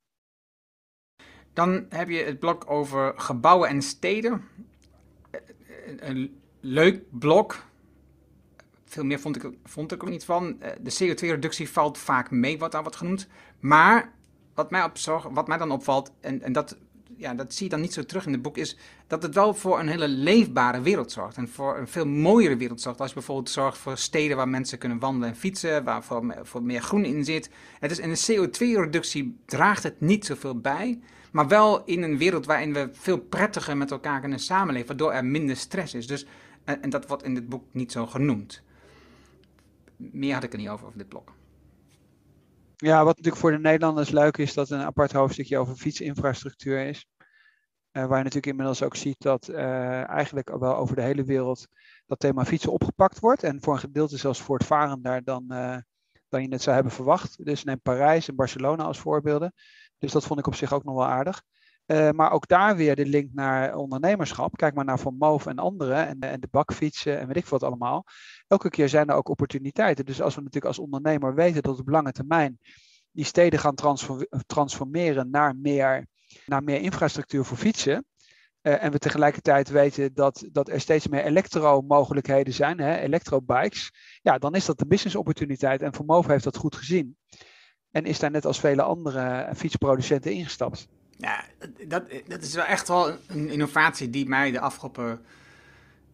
[1.52, 4.44] Dan heb je het blok over gebouwen en steden.
[5.96, 7.64] Een leuk blok.
[8.96, 10.58] Veel meer vond ik, vond ik er niet van.
[10.80, 13.28] De CO2-reductie valt vaak mee, wat daar wordt genoemd.
[13.60, 14.12] Maar
[14.54, 14.98] wat mij, op
[15.32, 16.76] wat mij dan opvalt, en, en dat
[17.16, 19.54] ja, dat zie je dan niet zo terug in het boek, is dat het wel
[19.54, 21.36] voor een hele leefbare wereld zorgt.
[21.36, 23.00] En voor een veel mooiere wereld zorgt.
[23.00, 26.62] Als je bijvoorbeeld zorgt voor steden waar mensen kunnen wandelen en fietsen, waar voor, voor
[26.62, 27.50] meer groen in zit.
[27.80, 31.00] Het is, en de CO2-reductie draagt het niet zoveel bij.
[31.32, 35.24] Maar wel in een wereld waarin we veel prettiger met elkaar kunnen samenleven, waardoor er
[35.24, 36.06] minder stress is.
[36.06, 36.26] Dus,
[36.64, 38.64] en, en dat wordt in dit boek niet zo genoemd.
[39.96, 41.32] Meer had ik er niet over, over dit blok.
[42.76, 47.06] Ja, wat natuurlijk voor de Nederlanders leuk is, dat een apart hoofdstukje over fietsinfrastructuur is.
[47.92, 51.66] Uh, waar je natuurlijk inmiddels ook ziet dat uh, eigenlijk wel over de hele wereld
[52.06, 53.42] dat thema fietsen opgepakt wordt.
[53.42, 55.76] En voor een gedeelte zelfs voortvarender dan, uh,
[56.28, 57.44] dan je het zou hebben verwacht.
[57.44, 59.52] Dus neem Parijs en Barcelona als voorbeelden.
[59.98, 61.42] Dus dat vond ik op zich ook nog wel aardig.
[61.86, 64.56] Maar ook daar weer de link naar ondernemerschap.
[64.56, 67.62] Kijk maar naar Van Moof en anderen en, en de bakfietsen en weet ik wat
[67.62, 68.04] allemaal
[68.46, 70.04] elke keer zijn er ook opportuniteiten.
[70.04, 72.58] Dus als we natuurlijk als ondernemer weten dat op lange termijn
[73.16, 73.74] die steden gaan
[74.46, 76.06] transformeren naar meer,
[76.46, 78.04] naar meer infrastructuur voor fietsen.
[78.62, 83.92] Uh, en we tegelijkertijd weten dat, dat er steeds meer elektro-mogelijkheden zijn, elektrobikes.
[84.22, 85.82] Ja, dan is dat een business opportuniteit.
[85.82, 87.16] En Vermogen heeft dat goed gezien.
[87.90, 90.88] En is daar net als vele andere fietsproducenten ingestapt.
[91.16, 91.44] Ja,
[91.86, 95.20] dat, dat is wel echt wel een innovatie die mij de afgelopen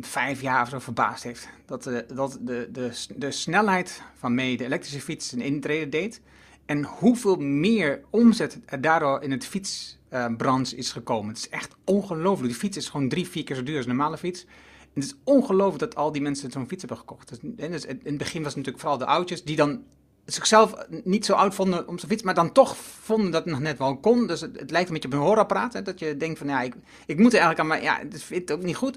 [0.00, 1.48] vijf jaar of zo verbaasd heeft.
[1.66, 6.20] Dat, de, eh, dat de, de, de snelheid waarmee de elektrische fiets een intrede deed.
[6.66, 11.28] En hoeveel meer omzet er daardoor in het fietsbranche is gekomen.
[11.28, 12.48] Het is echt ongelooflijk.
[12.48, 14.44] Die fiets is gewoon drie, vier keer zo duur als een normale fiets.
[14.80, 17.28] En het is ongelooflijk dat al die mensen zo'n fiets hebben gekocht.
[17.28, 19.82] Dus, dus in het begin was het natuurlijk vooral de oudjes die dan
[20.24, 23.62] zichzelf niet zo oud vonden om zijn fiets, maar dan toch vonden dat het nog
[23.62, 24.26] net wel kon.
[24.26, 25.72] Dus het, lijkt een beetje op een hoorapparaat.
[25.72, 26.74] Hè, dat je denkt van ja, ik,
[27.06, 28.96] ik moet er eigenlijk aan, maar ja, het vindt ook niet goed.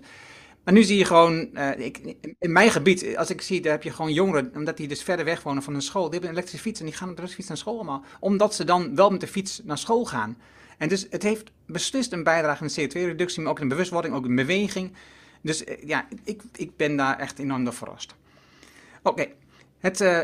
[0.63, 3.83] Maar nu zie je gewoon, uh, ik, in mijn gebied, als ik zie, daar heb
[3.83, 6.35] je gewoon jongeren, omdat die dus verder weg wonen van hun school, die hebben een
[6.35, 8.03] elektrische fiets en die gaan met de fiets naar school allemaal.
[8.19, 10.37] Omdat ze dan wel met de fiets naar school gaan.
[10.77, 14.25] En dus het heeft beslist een bijdrage aan de CO2-reductie, maar ook in bewustwording, ook
[14.25, 14.93] in beweging.
[15.41, 18.15] Dus uh, ja, ik, ik ben daar echt enorm door verrast.
[19.03, 19.27] Oké,
[19.85, 20.19] het uh,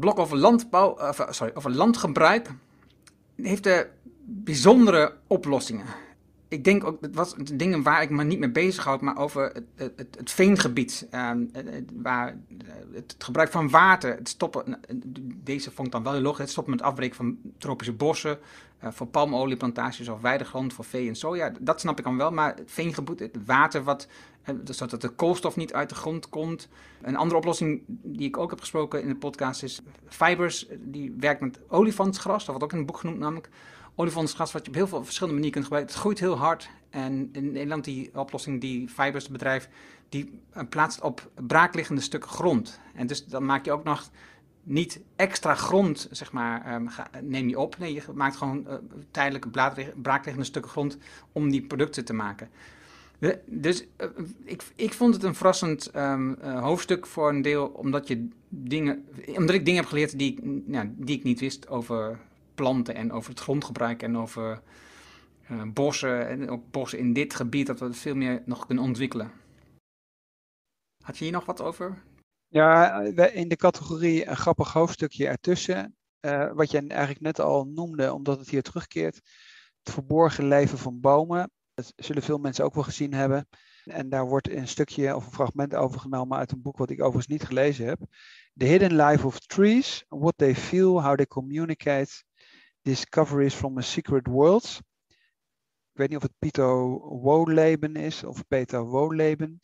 [0.00, 2.50] blok over landbouw, sorry, over landgebruik
[3.36, 3.68] heeft
[4.24, 5.86] bijzondere oplossingen
[6.48, 9.92] ik denk ook, dat was dingen waar ik me niet mee bezighoud, maar over het,
[9.96, 11.06] het, het veengebied.
[11.10, 11.44] Ehm,
[11.92, 12.36] waar
[12.92, 14.80] het gebruik van water, het stoppen,
[15.44, 18.38] deze vond ik dan wel heel logisch, het stoppen met afbreken van tropische bossen,
[18.82, 21.52] voor palmolieplantages of weidegrond voor vee en soja.
[21.60, 24.08] Dat snap ik dan wel, maar het veengebied, het water wat,
[24.64, 26.68] zodat de koolstof niet uit de grond komt.
[27.02, 31.40] Een andere oplossing die ik ook heb gesproken in de podcast is Fibers, die werkt
[31.40, 33.48] met olifantsgras, dat wordt ook in het boek genoemd namelijk
[33.94, 35.94] olifantsgras wat je op heel veel verschillende manieren kunt gebruiken.
[35.94, 36.70] Het groeit heel hard.
[36.90, 39.68] En in Nederland die oplossing, die Fibers bedrijf,
[40.08, 42.80] die eh, plaatst op braakliggende stukken grond.
[42.94, 44.10] En dus dan maak je ook nog
[44.62, 47.78] niet extra grond, zeg maar, ga, neem je op.
[47.78, 48.74] Nee, je maakt gewoon uh,
[49.10, 49.48] tijdelijke
[50.02, 50.98] braakliggende stukken grond
[51.32, 52.48] om die producten te maken.
[53.46, 54.08] Dus uh,
[54.44, 59.08] ik, ik vond het een verrassend um, uh, hoofdstuk voor een deel, omdat, je dingen,
[59.26, 62.20] omdat ik dingen heb geleerd die, ja, die ik niet wist over
[62.54, 64.62] planten en over het grondgebruik en over
[65.50, 68.84] uh, bossen en ook bossen in dit gebied, dat we het veel meer nog kunnen
[68.84, 69.30] ontwikkelen.
[71.04, 72.02] Had je hier nog wat over?
[72.48, 73.00] Ja,
[73.32, 75.96] in de categorie een grappig hoofdstukje ertussen,
[76.54, 79.14] wat je eigenlijk net al noemde, omdat het hier terugkeert,
[79.82, 81.50] het verborgen leven van bomen.
[81.78, 83.48] Dat zullen veel mensen ook wel gezien hebben.
[83.84, 87.26] En daar wordt een stukje of een fragment overgenomen uit een boek wat ik overigens
[87.26, 87.98] niet gelezen heb.
[88.56, 92.22] The Hidden Life of Trees, What They Feel, How They Communicate
[92.82, 94.80] Discoveries from a Secret World.
[95.92, 99.62] Ik weet niet of het Pieter Wolleben is of Peter Wolleben.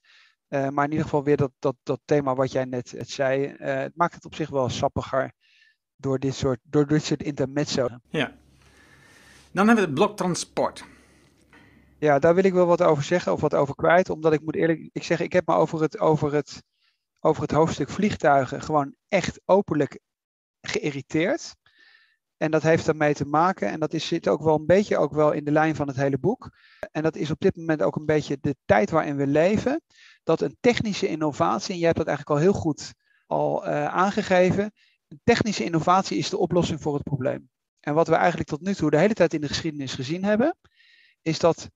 [0.49, 3.47] Uh, maar in ieder geval weer dat, dat, dat thema wat jij net het zei.
[3.47, 5.33] Uh, het maakt het op zich wel sappiger
[5.97, 7.89] door dit soort, door dit soort intermezzo.
[8.09, 8.37] Ja.
[9.51, 10.93] Dan hebben we het blok transport.
[12.05, 14.11] Ja, daar wil ik wel wat over zeggen of wat over kwijt.
[14.11, 16.63] Omdat ik moet eerlijk ik zeg, ik heb me over het, over het,
[17.21, 19.99] over het hoofdstuk vliegtuigen gewoon echt openlijk
[20.61, 21.57] geïrriteerd.
[22.37, 25.13] En dat heeft daarmee te maken, en dat is, zit ook wel een beetje ook
[25.13, 26.51] wel in de lijn van het hele boek.
[26.93, 29.83] En dat is op dit moment ook een beetje de tijd waarin we leven.
[30.23, 32.95] Dat een technische innovatie, en jij hebt dat eigenlijk al heel goed
[33.27, 34.73] al uh, aangegeven.
[35.09, 37.51] Een technische innovatie is de oplossing voor het probleem.
[37.81, 40.57] En wat we eigenlijk tot nu toe de hele tijd in de geschiedenis gezien hebben,
[41.23, 41.71] is dat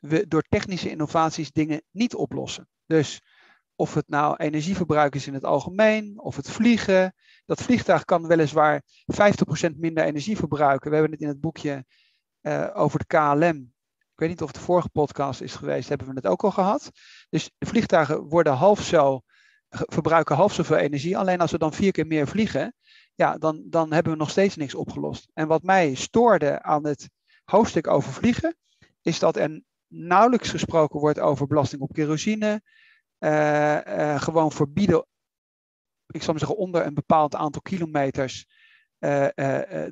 [0.00, 2.68] we door technische innovaties dingen niet oplossen.
[2.86, 3.20] Dus
[3.74, 7.14] of het nou energieverbruik is in het algemeen, of het vliegen.
[7.46, 8.82] Dat vliegtuig kan weliswaar
[9.72, 10.88] 50% minder energie verbruiken.
[10.88, 11.84] We hebben het in het boekje
[12.42, 13.72] uh, over de KLM.
[14.12, 16.90] Ik weet niet of de vorige podcast is geweest, hebben we het ook al gehad.
[17.28, 19.20] Dus de vliegtuigen worden half zo,
[19.68, 21.18] verbruiken half zoveel energie.
[21.18, 22.74] Alleen als we dan vier keer meer vliegen,
[23.14, 25.30] ja, dan, dan hebben we nog steeds niks opgelost.
[25.32, 27.10] En wat mij stoorde aan het
[27.44, 28.56] hoofdstuk over vliegen,
[29.02, 32.62] is dat er nauwelijks gesproken wordt over belasting op kerosine.
[33.18, 35.06] Uh, uh, gewoon verbieden,
[36.06, 38.46] ik zou maar zeggen, onder een bepaald aantal kilometers,
[38.98, 39.26] uh,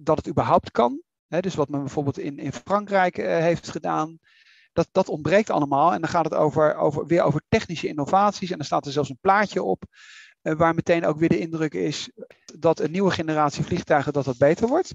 [0.02, 1.02] dat het überhaupt kan.
[1.28, 4.18] Dus wat men bijvoorbeeld in, in Frankrijk heeft gedaan,
[4.72, 5.92] dat, dat ontbreekt allemaal.
[5.92, 8.50] En dan gaat het over, over, weer over technische innovaties.
[8.50, 9.82] En dan staat er zelfs een plaatje op,
[10.42, 12.10] waar meteen ook weer de indruk is
[12.58, 14.94] dat een nieuwe generatie vliegtuigen dat dat beter wordt.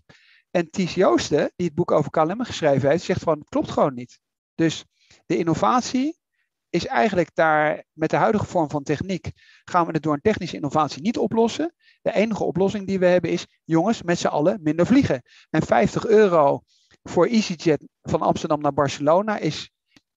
[0.52, 3.94] En Ties Joosten, die het boek over KLM geschreven heeft, zegt van het klopt gewoon
[3.94, 4.20] niet.
[4.56, 4.86] Dus
[5.26, 6.22] de innovatie
[6.70, 9.32] is eigenlijk daar met de huidige vorm van techniek
[9.64, 11.74] gaan we het door een technische innovatie niet oplossen.
[12.02, 15.22] De enige oplossing die we hebben is, jongens, met z'n allen minder vliegen.
[15.50, 16.62] En 50 euro
[17.04, 19.72] voor EasyJet van Amsterdam naar Barcelona is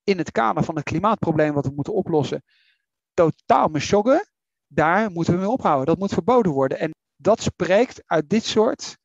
[0.04, 2.42] in het kader van het klimaatprobleem wat we moeten oplossen
[3.16, 4.28] totaal me shocken.
[4.66, 5.86] Daar moeten we mee ophouden.
[5.86, 6.78] Dat moet verboden worden.
[6.78, 8.98] En dat spreekt uit dit soort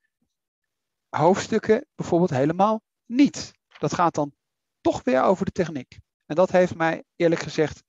[1.09, 3.51] hoofdstukken bijvoorbeeld helemaal niet.
[3.79, 4.33] Dat gaat dan
[4.81, 5.99] toch weer over de techniek.
[6.25, 7.83] En dat heeft mij eerlijk gezegd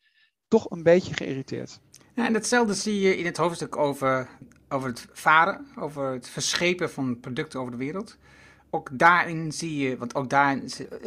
[0.48, 1.80] toch een beetje geïrriteerd.
[2.14, 4.28] En hetzelfde zie je in het hoofdstuk over,
[4.68, 8.16] over het varen, over het verschepen van producten over de wereld.
[8.70, 10.60] Ook daarin zie je, want ook daar,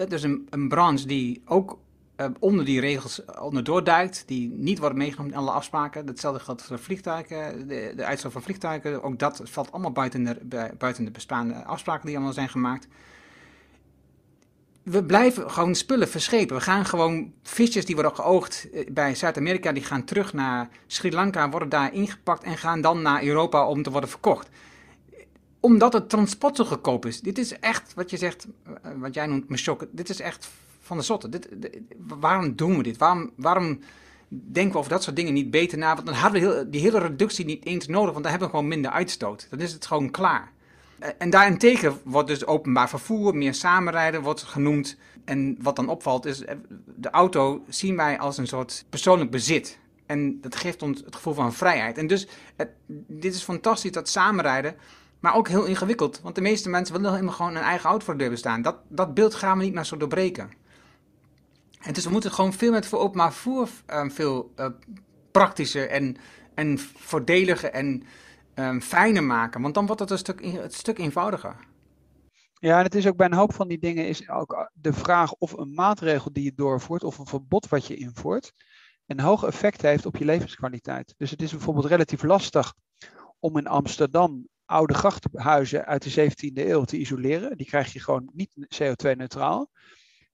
[0.08, 1.80] dus een, een branche die ook
[2.18, 6.08] uh, onder die regels onderdoor duikt, die niet worden meegenomen in alle afspraken.
[6.08, 9.04] Hetzelfde geldt voor vliegtuigen, de, de uitstoot van vliegtuigen.
[9.04, 12.88] Ook dat valt allemaal buiten de, buiten de bestaande afspraken die allemaal zijn gemaakt
[14.86, 16.56] we blijven gewoon spullen verschepen.
[16.56, 21.12] We gaan gewoon visjes die worden geoogd eh, bij Zuid-Amerika, die gaan terug naar Sri
[21.12, 24.50] Lanka, worden daar ingepakt en gaan dan naar Europa om te worden verkocht.
[25.60, 27.22] Omdat het transport zo goedkoop is.
[27.22, 29.86] Dit is echt, wat je zegt, eh, wat jij noemt me shock.
[29.92, 31.30] Dit is echt van de zotte.
[31.30, 31.50] Dit,
[31.98, 32.98] waarom doen we dit?
[32.98, 33.80] Waarom, waarom
[34.28, 35.94] denken we over dat soort dingen niet beter na?
[35.94, 38.56] Want dan hadden we heel, die hele reductie niet eens nodig, want dan hebben we
[38.56, 39.48] gewoon minder uitstoot.
[39.50, 40.52] Dan is het gewoon klaar.
[41.00, 44.98] Eh, en daarentegen wordt dus openbaar vervoer, meer samenrijden wordt genoemd.
[45.26, 46.56] En wat dan opvalt is, eh,
[46.96, 49.80] de auto zien wij als een soort persoonlijk bezit.
[50.06, 51.98] En dat geeft ons het gevoel van vrijheid.
[51.98, 52.28] En dus,
[53.08, 54.76] dit is fantastisch, dat samenrijden.
[55.20, 56.20] Maar ook heel ingewikkeld.
[56.24, 58.62] Want de meeste mensen willen helemaal gewoon een eigen auto voor de deur bestaan.
[58.62, 60.50] Dat, dat beeld gaan we niet meer zo doorbreken.
[61.82, 64.54] En dus we moeten gewoon veel met voor openbaar vervoer uh, veel
[65.32, 66.18] praktischer en,
[66.54, 68.04] en voordeliger en
[68.56, 69.62] um, fijner maken.
[69.62, 71.56] Want dan wordt het een stuk, een stuk eenvoudiger.
[72.54, 75.34] Ja, en het is ook bij een hoop van die dingen is ook de vraag
[75.34, 78.54] of een maatregel die je doorvoert of een verbod wat je invoert
[79.06, 81.14] een hoog effect heeft op je levenskwaliteit.
[81.18, 82.74] Dus het is bijvoorbeeld relatief lastig
[83.40, 87.58] om in Amsterdam oude grachtenhuizen uit de 17e eeuw te isoleren.
[87.58, 89.70] Die krijg je gewoon niet CO2-neutraal.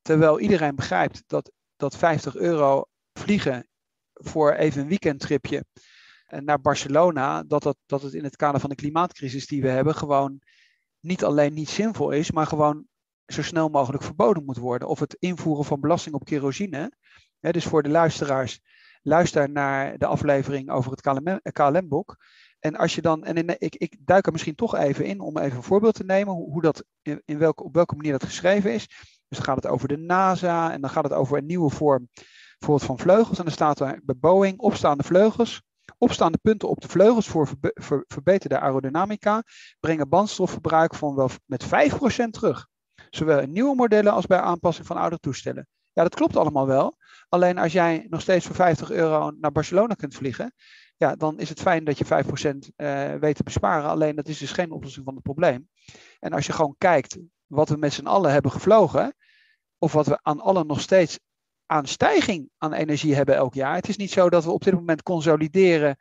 [0.01, 3.67] Terwijl iedereen begrijpt dat, dat 50 euro vliegen
[4.13, 5.65] voor even een weekendtripje
[6.39, 9.96] naar Barcelona, dat, dat, dat het in het kader van de klimaatcrisis die we hebben,
[9.96, 10.41] gewoon
[11.00, 12.86] niet alleen niet zinvol is, maar gewoon
[13.26, 14.88] zo snel mogelijk verboden moet worden.
[14.88, 16.91] Of het invoeren van belasting op kerosine.
[17.39, 18.60] Hè, dus voor de luisteraars,
[19.02, 22.17] luister naar de aflevering over het KLM-boek.
[22.60, 25.58] En als je dan, en ik, ik duik er misschien toch even in om even
[25.58, 28.74] een voorbeeld te nemen, hoe, hoe dat, in, in welke, op welke manier dat geschreven
[28.74, 28.88] is.
[29.28, 32.10] Dus dan gaat het over de NASA en dan gaat het over een nieuwe vorm
[32.60, 33.38] bijvoorbeeld van vleugels.
[33.38, 35.62] En dan staat er bij Boeing opstaande vleugels
[35.98, 37.50] Opstaande punten op de vleugels voor
[38.08, 39.44] verbeterde aerodynamica
[39.80, 41.67] brengen bandstofverbruik van wel met 5%
[42.30, 42.67] terug.
[43.10, 45.67] Zowel in nieuwe modellen als bij aanpassing van oude toestellen.
[45.94, 46.98] Ja, dat klopt allemaal wel.
[47.30, 50.54] Alleen als jij nog steeds voor 50 euro naar Barcelona kunt vliegen,
[50.97, 52.08] ja, dan is het fijn dat je 5%
[52.78, 53.89] uh, weet te besparen.
[53.89, 55.70] Alleen dat is dus geen oplossing van het probleem.
[56.20, 59.16] En als je gewoon kijkt wat we met z'n allen hebben gevlogen,
[59.78, 61.20] of wat we aan allen nog steeds
[61.72, 63.76] aan stijging aan energie hebben elk jaar.
[63.76, 65.97] Het is niet zo dat we op dit moment consolideren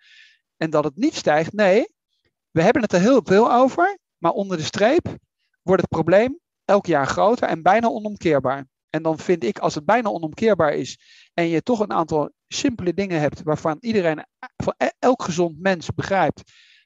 [0.57, 1.53] en dat het niet stijgt.
[1.53, 1.95] Nee,
[2.51, 5.17] we hebben het er heel veel over, maar onder de streep
[5.63, 8.67] wordt het probleem elk jaar groter en bijna onomkeerbaar.
[8.89, 10.99] En dan vind ik, als het bijna onomkeerbaar is
[11.35, 15.95] en je toch een aantal simpele dingen hebt waarvan iedereen, van e-, elk gezond mens
[15.95, 16.43] begrijpt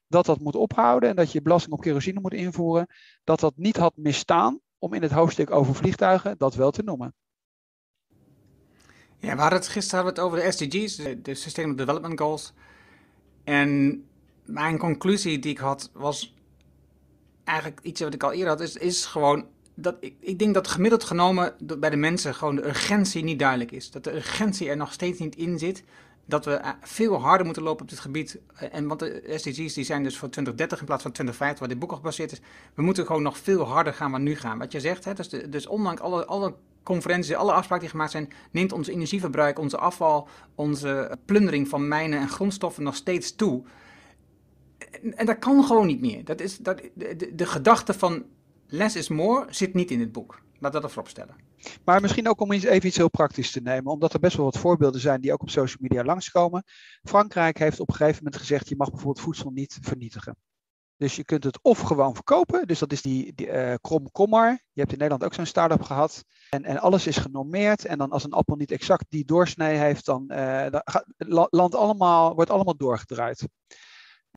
[0.06, 2.86] dat dat moet ophouden en dat je belasting op kerosine moet invoeren,
[3.24, 7.14] dat dat niet had misstaan om in het hoofdstuk over vliegtuigen dat wel te noemen.
[9.24, 12.52] Ja, we hadden het gisteren hadden we het over de SDG's, de, Sustainable Development Goals.
[13.44, 14.02] En
[14.44, 16.34] mijn conclusie die ik had was
[17.44, 20.68] eigenlijk iets wat ik al eerder had, is, is gewoon dat ik, ik denk dat
[20.68, 23.90] gemiddeld genomen bij de mensen gewoon de urgentie niet duidelijk is.
[23.90, 25.84] Dat de urgentie er nog steeds niet in zit.
[26.26, 28.38] Dat we eh, veel harder moeten lopen op dit gebied.
[28.54, 31.68] Eh, en want de SDG's die zijn dus voor 2030 in plaats van 2050, waar
[31.68, 32.40] dit boek op gebaseerd is.
[32.74, 34.58] We moeten gewoon nog veel harder gaan waar nu gaan.
[34.58, 36.54] Wat je zegt, hè, dus, de, dus ondanks alle, alle
[36.84, 42.20] conferenties, alle afspraken die gemaakt zijn, neemt ons energieverbruik, onze afval, onze plundering van mijnen
[42.20, 43.62] en grondstoffen nog steeds toe.
[45.14, 46.24] En, dat kan gewoon niet meer.
[46.24, 48.24] Dat is, dat, de, de, gedachte van
[48.66, 50.42] less is more zit niet in het boek.
[50.58, 51.34] Laat dat ervoor opstellen.
[51.84, 54.58] Maar misschien ook om even iets heel praktisch te nemen, omdat er best wel wat
[54.58, 56.64] voorbeelden zijn die ook op social media langskomen.
[57.02, 60.36] Frankrijk heeft op een gegeven moment gezegd: je mag bijvoorbeeld voedsel niet vernietigen.
[60.96, 63.46] Dus je kunt het of gewoon verkopen, dus dat is die, die.
[63.46, 66.24] Je hebt in Nederland ook zo'n start-up gehad.
[66.50, 67.84] En, en alles is genormeerd.
[67.84, 70.66] En dan als een appel niet exact die doorsnee heeft, dan, uh,
[71.50, 73.40] land allemaal, wordt allemaal doorgedraaid.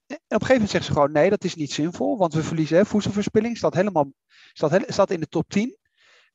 [0.08, 2.44] En op een gegeven moment zeggen ze gewoon: nee, dat is niet zinvol, want we
[2.44, 3.58] verliezen hè, voedselverspilling.
[3.58, 4.12] Staat, helemaal,
[4.54, 5.78] staat, staat in de top 10.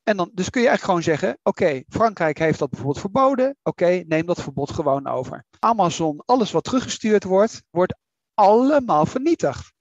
[0.02, 3.56] En dan, dus kun je eigenlijk gewoon zeggen: oké, Frankrijk heeft dat bijvoorbeeld verboden.
[3.62, 5.44] Oké, neem dat verbod gewoon over.
[5.58, 7.94] Amazon, alles wat teruggestuurd wordt, wordt
[8.34, 9.72] allemaal vernietigd.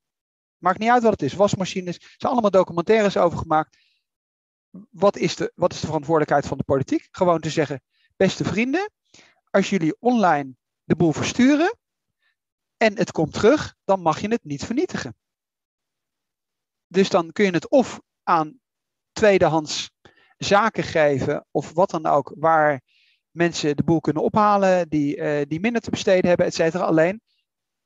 [0.62, 1.34] Maakt niet uit wat het is.
[1.34, 3.78] Wasmachines, er zijn allemaal documentaires over gemaakt.
[4.90, 7.08] Wat is, de, wat is de verantwoordelijkheid van de politiek?
[7.12, 7.82] Gewoon te zeggen:
[8.16, 8.92] beste vrienden,
[9.50, 11.78] als jullie online de boel versturen
[12.78, 15.16] en het komt terug, dan mag je het niet vernietigen.
[16.88, 18.60] Dus dan kun je het of aan
[19.12, 19.92] tweedehands
[20.38, 22.82] zaken geven of wat dan ook, waar
[23.32, 26.84] mensen de boel kunnen ophalen, die, uh, die minder te besteden hebben, et cetera.
[26.84, 27.22] Alleen,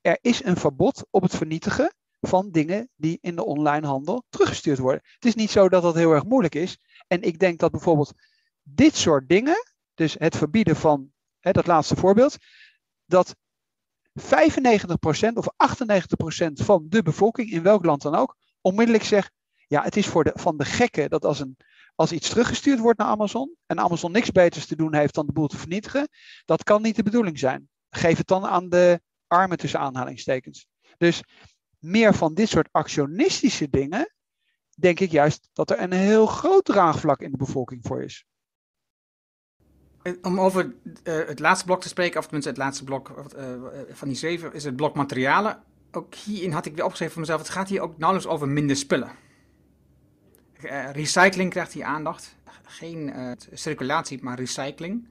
[0.01, 1.93] er is een verbod op het vernietigen
[2.27, 5.01] van dingen die in de online handel teruggestuurd worden.
[5.03, 6.77] Het is niet zo dat dat heel erg moeilijk is.
[7.07, 8.13] En ik denk dat bijvoorbeeld
[8.63, 9.55] dit soort dingen,
[9.93, 12.37] dus het verbieden van hè, dat laatste voorbeeld,
[13.05, 13.35] dat
[14.21, 14.23] 95%
[15.33, 19.31] of 98% van de bevolking, in welk land dan ook, onmiddellijk zegt,
[19.67, 21.57] ja, het is voor de, van de gekken dat als, een,
[21.95, 25.31] als iets teruggestuurd wordt naar Amazon en Amazon niks beters te doen heeft dan de
[25.31, 26.07] boel te vernietigen,
[26.45, 27.69] dat kan niet de bedoeling zijn.
[27.89, 30.67] Geef het dan aan de armen tussen aanhalingstekens.
[30.97, 31.23] Dus
[31.85, 34.13] meer van dit soort actionistische dingen,
[34.75, 38.25] denk ik juist dat er een heel groot draagvlak in de bevolking voor is.
[40.21, 40.73] Om over
[41.03, 43.43] uh, het laatste blok te spreken, of tenminste het laatste blok uh,
[43.89, 45.63] van die zeven, is het blok materialen.
[45.91, 48.75] Ook hierin had ik weer opgeschreven voor mezelf, het gaat hier ook nauwelijks over minder
[48.75, 49.11] spullen.
[50.91, 52.35] Recycling krijgt hier aandacht.
[52.63, 53.13] Geen
[53.53, 55.07] circulatie, maar recycling.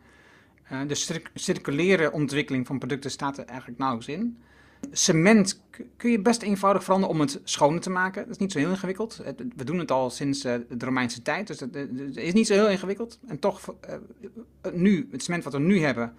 [0.86, 4.42] de cir circulaire ontwikkeling van producten staat er eigenlijk nauwelijks in.
[4.90, 5.62] Cement
[5.96, 8.22] kun je best eenvoudig veranderen om het schoner te maken.
[8.22, 9.22] Dat is niet zo heel ingewikkeld.
[9.56, 11.76] We doen het al sinds uh, de Romeinse tijd, dus het,
[12.16, 13.18] is niet zo heel ingewikkeld.
[13.26, 16.14] En toch, uh, nu, het cement wat we nu hebben,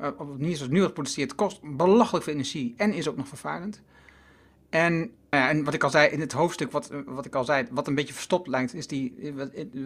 [0.00, 3.28] uh, of niet zoals nu wordt geproduceerd, kost belachelijk veel energie en is ook nog
[3.28, 3.82] vervuilend.
[4.70, 7.86] En, en wat ik al zei in het hoofdstuk, wat, wat ik al zei, wat
[7.86, 9.34] een beetje verstopt lijkt, is die,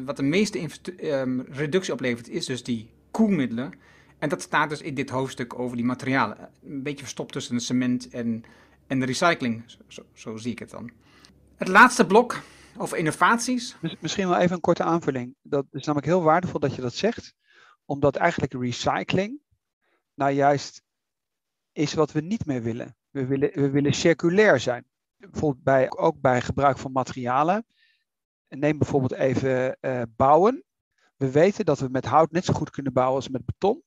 [0.05, 0.69] wat, de meeste
[1.01, 3.73] um, reductie oplevert, is dus die koelmiddelen.
[4.19, 6.51] En dat staat dus in dit hoofdstuk over die materialen.
[6.63, 8.45] Een beetje verstopt tussen cement en,
[8.87, 9.65] en de recycling,
[10.15, 10.91] zo, zie ik het dan.
[11.57, 12.43] Het laatste blok
[12.77, 13.77] over innovaties.
[14.01, 15.35] Misschien wel even een korte aanvulling.
[15.43, 17.35] Dat is namelijk heel waardevol dat je dat zegt,
[17.85, 19.41] omdat eigenlijk recycling
[20.15, 20.83] nou juist
[21.73, 22.97] is wat we niet meer willen.
[23.11, 24.87] We willen, we willen circulair zijn.
[25.17, 27.67] Bijvoorbeeld bij, ook bij gebruik van materialen.
[28.49, 30.65] Neem bijvoorbeeld even uh, bouwen.
[31.17, 33.83] We weten dat we met hout net zo goed kunnen bouwen als met beton.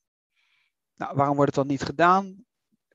[0.99, 2.45] Nou, waarom wordt het dan niet gedaan?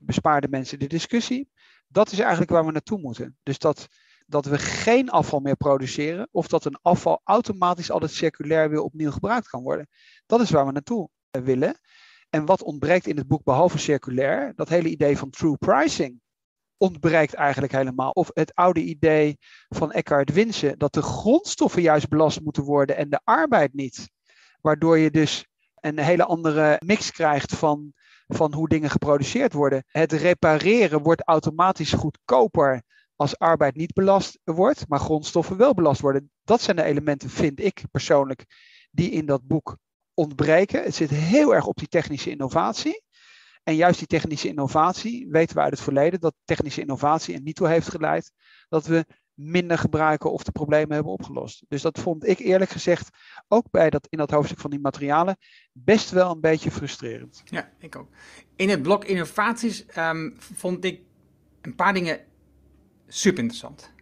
[0.01, 1.49] Bespaarden mensen de discussie?
[1.87, 3.37] Dat is eigenlijk waar we naartoe moeten.
[3.43, 3.87] Dus dat,
[4.25, 9.11] dat we geen afval meer produceren, of dat een afval automatisch altijd circulair weer opnieuw
[9.11, 9.87] gebruikt kan worden.
[10.25, 11.79] Dat is waar we naartoe willen.
[12.29, 14.53] En wat ontbreekt in het boek behalve circulair?
[14.55, 16.21] Dat hele idee van true pricing
[16.77, 18.11] ontbreekt eigenlijk helemaal.
[18.11, 19.37] Of het oude idee
[19.69, 24.09] van Eckhart Winsen dat de grondstoffen juist belast moeten worden en de arbeid niet.
[24.61, 25.47] Waardoor je dus
[25.85, 27.93] een hele andere mix krijgt van,
[28.27, 29.83] van hoe dingen geproduceerd worden.
[29.87, 32.83] Het repareren wordt automatisch goedkoper
[33.15, 36.31] als arbeid niet belast wordt, maar grondstoffen wel belast worden.
[36.43, 38.45] Dat zijn de elementen, vind ik persoonlijk,
[38.91, 39.77] die in dat boek
[40.13, 40.83] ontbreken.
[40.83, 43.03] Het zit heel erg op die technische innovatie.
[43.63, 47.55] En juist die technische innovatie, weten we uit het verleden, dat technische innovatie er niet
[47.55, 48.31] toe heeft geleid
[48.69, 49.05] dat we
[49.35, 51.63] minder gebruiken of de problemen hebben opgelost.
[51.67, 53.09] Dus dat vond ik eerlijk gezegd
[53.47, 55.37] ook bij dat, in dat hoofdstuk van die materialen
[55.71, 57.41] best wel een beetje frustrerend.
[57.45, 58.07] Ja, ik ook.
[58.55, 61.01] In het blok innovaties um, vond ik
[61.61, 62.19] een paar dingen
[63.07, 63.93] super interessant.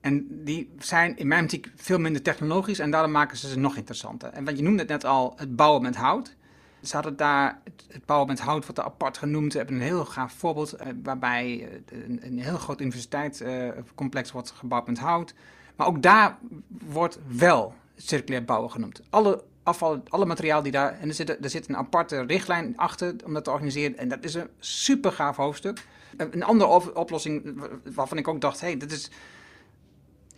[0.00, 3.76] En die zijn in mijn optiek veel minder technologisch en daarom maken ze ze nog
[3.76, 4.30] interessanter.
[4.32, 6.36] En want je noemde het net al, het bouwen met hout.
[6.82, 9.52] Ze hadden daar, het bouwen met hout er apart genoemd.
[9.52, 14.50] Hebben een heel gaaf voorbeeld eh, waarbij eh, een, een, heel groot universiteitscomplex uh, wordt
[14.50, 15.34] gebouwd met hout.
[15.76, 19.02] Maar ook daar wordt wel circulair bouwen genoemd.
[19.10, 20.98] Alle afval, alle materiaal die daar.
[21.00, 23.98] En er zit, er zit een aparte richtlijn achter om dat te organiseren.
[23.98, 25.86] En dat is een super gaaf hoofdstuk.
[26.16, 27.62] Een andere oplossing
[27.94, 29.10] waarvan ik ook dacht: hé, hey, dit is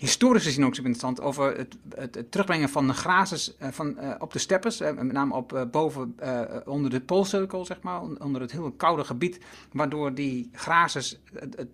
[0.03, 4.33] historisch gezien ook interessant over het, het, terugbrengen van de grazes uh, van, uh, op
[4.33, 6.17] de steppes, uh, met name op boven
[6.65, 9.41] onder de poolcirkel, zeg maar, onder het heel koude gebied,
[9.73, 11.67] waardoor die grazes het,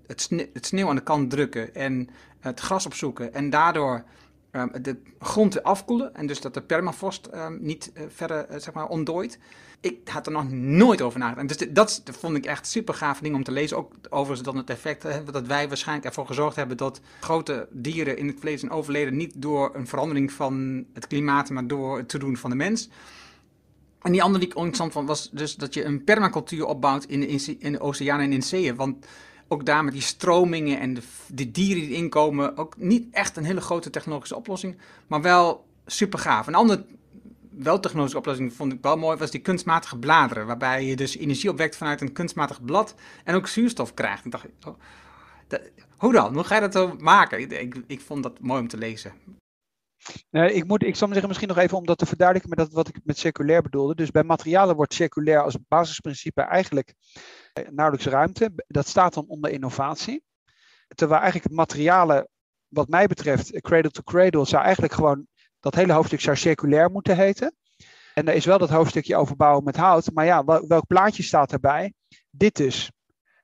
[0.53, 2.09] het, sneeuw, aan de kant drukken en
[2.41, 4.05] het gras opzoeken en daardoor
[4.81, 9.39] de grond afkoelen en dus dat de permafrost niet verder zeg maar ontdooit
[9.81, 11.59] ik had er nog nooit over nagedacht.
[11.59, 13.77] Dus dat, vond ik echt super gaaf ding om te lezen.
[13.77, 18.37] Ook overigens het effect dat wij waarschijnlijk ervoor gezorgd hebben dat grote dieren in het
[18.37, 19.17] verleden zijn overleden.
[19.17, 22.89] Niet door een verandering van het klimaat, maar door het te doen van de mens.
[24.03, 27.21] En die andere die ik interessant vond was dus dat je een permacultuur opbouwt in
[27.21, 28.77] de, in de oceanen en in zeeën.
[28.77, 29.07] Want
[29.49, 33.45] ook daar met die stromingen en de, de dieren die inkomen, ook niet echt een
[33.45, 34.77] hele grote technologische oplossing,
[35.07, 36.47] maar wel super gaaf.
[36.47, 36.85] Een ander
[37.59, 40.47] wel technologische oplossing vond ik wel mooi, was die kunstmatige bladeren.
[40.47, 42.95] Waarbij je dus energie opwekt vanuit een kunstmatig blad
[43.25, 44.25] en ook zuurstof krijgt.
[44.25, 44.75] Ik dacht, oh,
[45.97, 46.35] hoe dan?
[46.35, 47.61] Hoe ga je dat zo maken?
[47.61, 49.13] Ik, ik, vond dat mooi om te lezen.
[50.31, 52.89] Nee, ik, moet, ik zal zeggen, misschien nog even om dat te verduidelijken met wat
[52.89, 53.95] ik met circulair bedoelde.
[53.95, 56.95] Dus bij materialen wordt circulair als basisprincipe eigenlijk
[57.53, 58.51] eh, nauwelijks ruimte.
[58.67, 60.23] Dat staat dan onder innovatie.
[60.89, 62.29] Terwijl eigenlijk materialen,
[62.69, 65.27] wat mij betreft, cradle to cradle, zou eigenlijk gewoon
[65.61, 67.55] dat hele hoofdstuk zou circulair moeten heten.
[68.15, 70.11] En er is wel dat hoofdstukje over bouwen met hout.
[70.13, 71.93] Maar ja, welk plaatje staat erbij?
[72.31, 72.91] Dit dus.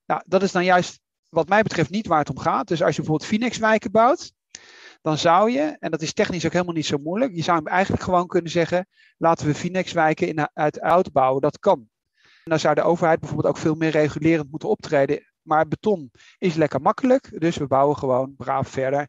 [0.06, 2.68] Nou, dat is dan juist wat mij betreft niet waar het om gaat.
[2.68, 4.32] Dus als je bijvoorbeeld Phoenix-wijken bouwt,
[5.02, 7.66] dan zou je, en dat is technisch ook helemaal niet zo moeilijk, je zou hem
[7.66, 8.86] eigenlijk gewoon kunnen zeggen,
[9.18, 11.42] laten we Phoenix-wijken uit oud bouwen.
[11.42, 11.88] Dat kan.
[12.22, 15.32] En dan zou de overheid bijvoorbeeld ook veel meer regulerend moeten optreden.
[15.42, 19.08] Maar beton is lekker makkelijk, dus we bouwen gewoon braaf verder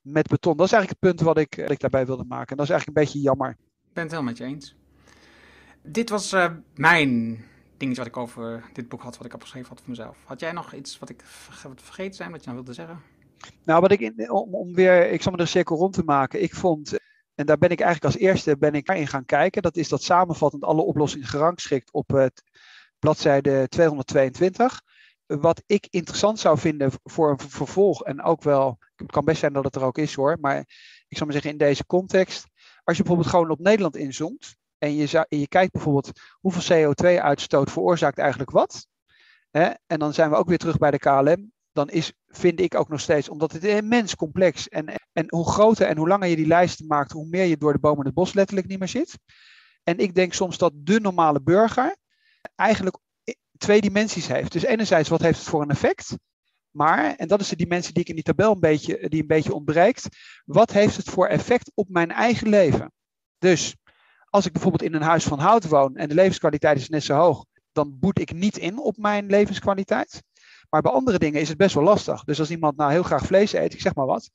[0.00, 0.56] met beton.
[0.56, 2.48] Dat is eigenlijk het punt wat ik, wat ik daarbij wilde maken.
[2.48, 3.50] En dat is eigenlijk een beetje jammer.
[3.50, 4.76] Ik ben het helemaal met je eens.
[5.82, 7.44] Dit was uh, mijn
[7.76, 10.18] dingetje wat ik over dit boek had, wat ik opgeschreven had voor mezelf.
[10.24, 11.22] Had jij nog iets wat ik
[11.76, 13.02] vergeten zijn, wat je nou wilde zeggen?
[13.64, 16.42] Nou, wat ik, in, om, om weer, ik zal me de cirkel rond te maken.
[16.42, 16.98] Ik vond,
[17.34, 19.62] en daar ben ik eigenlijk als eerste ben ik in gaan kijken.
[19.62, 22.42] Dat is dat samenvattend alle oplossingen gerangschikt op het
[22.98, 24.80] bladzijde 222
[25.28, 29.52] wat ik interessant zou vinden voor een vervolg, en ook wel, het kan best zijn
[29.52, 30.58] dat het er ook is hoor, maar
[31.08, 32.46] ik zou maar zeggen in deze context,
[32.84, 38.18] als je bijvoorbeeld gewoon op Nederland inzoomt en je, je kijkt bijvoorbeeld hoeveel CO2-uitstoot veroorzaakt
[38.18, 38.86] eigenlijk wat,
[39.50, 42.74] hè, en dan zijn we ook weer terug bij de KLM, dan is, vind ik
[42.74, 46.36] ook nog steeds, omdat het immens complex en, en hoe groter en hoe langer je
[46.36, 48.88] die lijsten maakt, hoe meer je door de bomen en het bos letterlijk niet meer
[48.88, 49.18] zit.
[49.82, 51.96] En ik denk soms dat de normale burger
[52.54, 52.98] eigenlijk
[53.58, 54.52] twee dimensies heeft.
[54.52, 56.16] Dus enerzijds, wat heeft het voor een effect?
[56.78, 59.26] Maar, en dat is de dimensie die ik in die tabel een beetje, die een
[59.26, 60.08] beetje ontbreekt,
[60.44, 62.92] wat heeft het voor effect op mijn eigen leven?
[63.38, 63.76] Dus
[64.30, 67.14] als ik bijvoorbeeld in een huis van hout woon en de levenskwaliteit is net zo
[67.14, 70.22] hoog, dan boet ik niet in op mijn levenskwaliteit.
[70.70, 72.24] Maar bij andere dingen is het best wel lastig.
[72.24, 74.30] Dus als iemand nou heel graag vlees eet, ik zeg maar wat,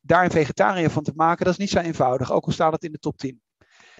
[0.00, 2.84] daar een vegetariër van te maken, dat is niet zo eenvoudig, ook al staat het
[2.84, 3.40] in de top 10.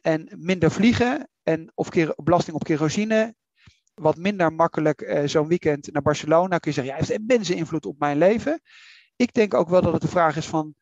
[0.00, 3.34] En minder vliegen en of belasting op kerosine
[3.98, 6.58] wat minder makkelijk uh, zo'n weekend naar Barcelona.
[6.58, 8.60] Kun je zeggen, ja, heeft immense invloed op mijn leven.
[9.16, 10.74] Ik denk ook wel dat het de vraag is van,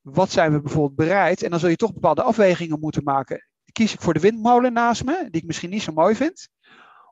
[0.00, 1.42] wat zijn we bijvoorbeeld bereid?
[1.42, 3.48] En dan zul je toch bepaalde afwegingen moeten maken.
[3.72, 6.48] Kies ik voor de windmolen naast me, die ik misschien niet zo mooi vind?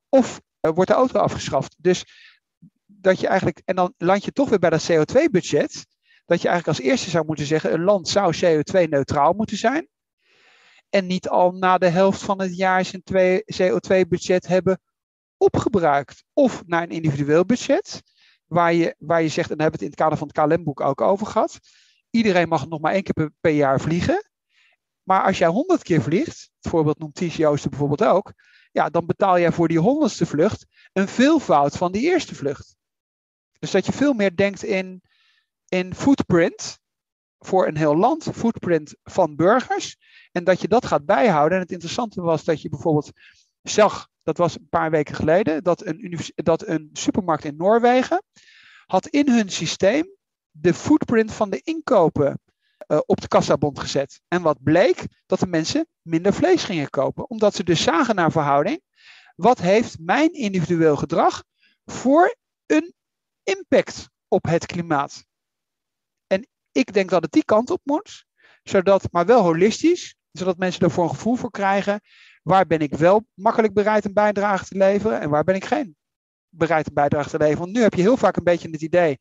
[0.08, 1.76] Of uh, wordt de auto afgeschaft?
[1.78, 2.04] Dus
[2.86, 5.86] dat je eigenlijk, en dan land je toch weer bij dat CO2-budget.
[6.26, 9.88] Dat je eigenlijk als eerste zou moeten zeggen, een land zou CO2-neutraal moeten zijn.
[10.90, 13.02] En niet al na de helft van het jaar zijn
[13.54, 14.80] CO2-budget hebben
[15.42, 16.24] opgebruikt.
[16.32, 18.02] Of naar een individueel budget,
[18.46, 20.54] waar je, waar je zegt, en daar hebben we het in het kader van het
[20.54, 21.58] KLM-boek ook over gehad.
[22.10, 24.30] Iedereen mag nog maar één keer per, jaar vliegen.
[25.02, 28.32] Maar als jij honderd keer vliegt, het voorbeeld noemt Ties Joosten bijvoorbeeld ook,
[28.72, 32.76] ja, dan betaal jij voor die honderdste vlucht een veelvoud van die eerste vlucht.
[33.58, 35.02] Dus dat je veel meer denkt in,
[35.68, 36.78] in footprint
[37.38, 39.96] voor een heel land, footprint van burgers.
[40.32, 41.56] En dat je dat gaat bijhouden.
[41.56, 43.10] En het interessante was dat je bijvoorbeeld
[43.62, 48.22] zag dat was een paar weken geleden, dat een, dat een supermarkt in Noorwegen
[48.86, 50.10] had in hun systeem
[50.50, 52.40] de footprint van de inkopen
[52.88, 54.20] uh, op de kassabond gezet.
[54.28, 55.06] En wat bleek?
[55.26, 57.30] Dat de mensen minder vlees gingen kopen.
[57.30, 58.82] Omdat ze dus zagen naar verhouding.
[59.36, 61.44] Wat heeft mijn individueel gedrag
[61.84, 62.36] voor
[62.66, 62.94] een
[63.42, 65.24] impact op het klimaat?
[66.72, 68.24] ik denk dat het die kant op moet,
[68.62, 72.00] zodat, maar wel holistisch, zodat mensen ervoor een gevoel voor krijgen.
[72.42, 75.96] Waar ben ik wel makkelijk bereid een bijdrage te leveren en waar ben ik geen
[76.48, 77.60] bereid een bijdrage te leveren?
[77.60, 79.18] Want nu heb je heel vaak een beetje het idee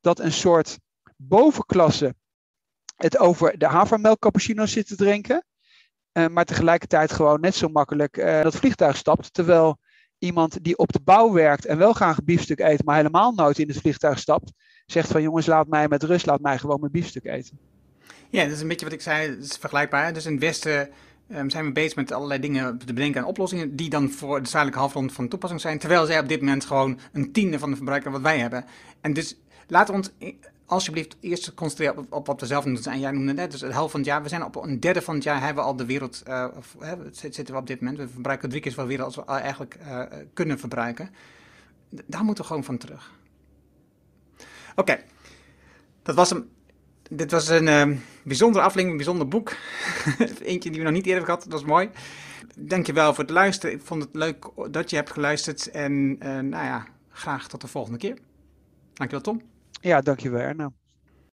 [0.00, 0.78] dat een soort
[1.16, 2.14] bovenklasse
[2.96, 5.44] het over de havermelk cappuccino zit te drinken.
[6.12, 9.32] Uh, maar tegelijkertijd gewoon net zo makkelijk uh, dat vliegtuig stapt.
[9.32, 9.78] Terwijl
[10.18, 13.68] iemand die op de bouw werkt en wel graag biefstuk eet, maar helemaal nooit in
[13.68, 14.52] het vliegtuig stapt,
[14.86, 17.58] zegt van jongens, laat mij met rust, laat mij gewoon mijn biefstuk eten.
[18.30, 20.12] Ja, dat is een beetje wat ik zei, het is vergelijkbaar.
[20.12, 20.90] Dus in het Westen
[21.28, 24.48] um, zijn we bezig met allerlei dingen te bedenken aan oplossingen die dan voor de
[24.48, 27.76] zuidelijke halfrond van toepassing zijn, terwijl zij op dit moment gewoon een tiende van de
[27.76, 28.64] verbruiker wat wij hebben.
[29.00, 30.34] En dus laten we ons
[30.66, 32.82] alsjeblieft eerst concentreren op, wat we zelf doen.
[32.82, 35.02] En jij noemde net, dus de helft van het jaar, we zijn op een derde
[35.02, 36.22] van het jaar, hebben we al de wereld,
[36.78, 39.76] hè, zitten we op dit moment, we verbruiken drie keer zoveel wereld als we eigenlijk
[39.80, 40.02] uh,
[40.32, 41.10] kunnen verbruiken.
[41.88, 43.12] Daar moeten we gewoon van terug.
[44.74, 45.00] Oké,
[46.02, 46.48] dat was hem.
[47.10, 49.56] Dit was een uh, bijzondere aflevering, bijzonder boek.
[50.42, 51.90] Eentje die we nog niet eerder hebben gehad, dat was mooi.
[52.56, 53.74] Dankjewel voor het luisteren.
[53.74, 55.70] Ik vond het leuk dat je hebt geluisterd.
[55.70, 58.18] En nou ja, graag tot de volgende keer.
[58.92, 59.42] Dankjewel Tom.
[59.80, 60.72] Ja, dankjewel Erna.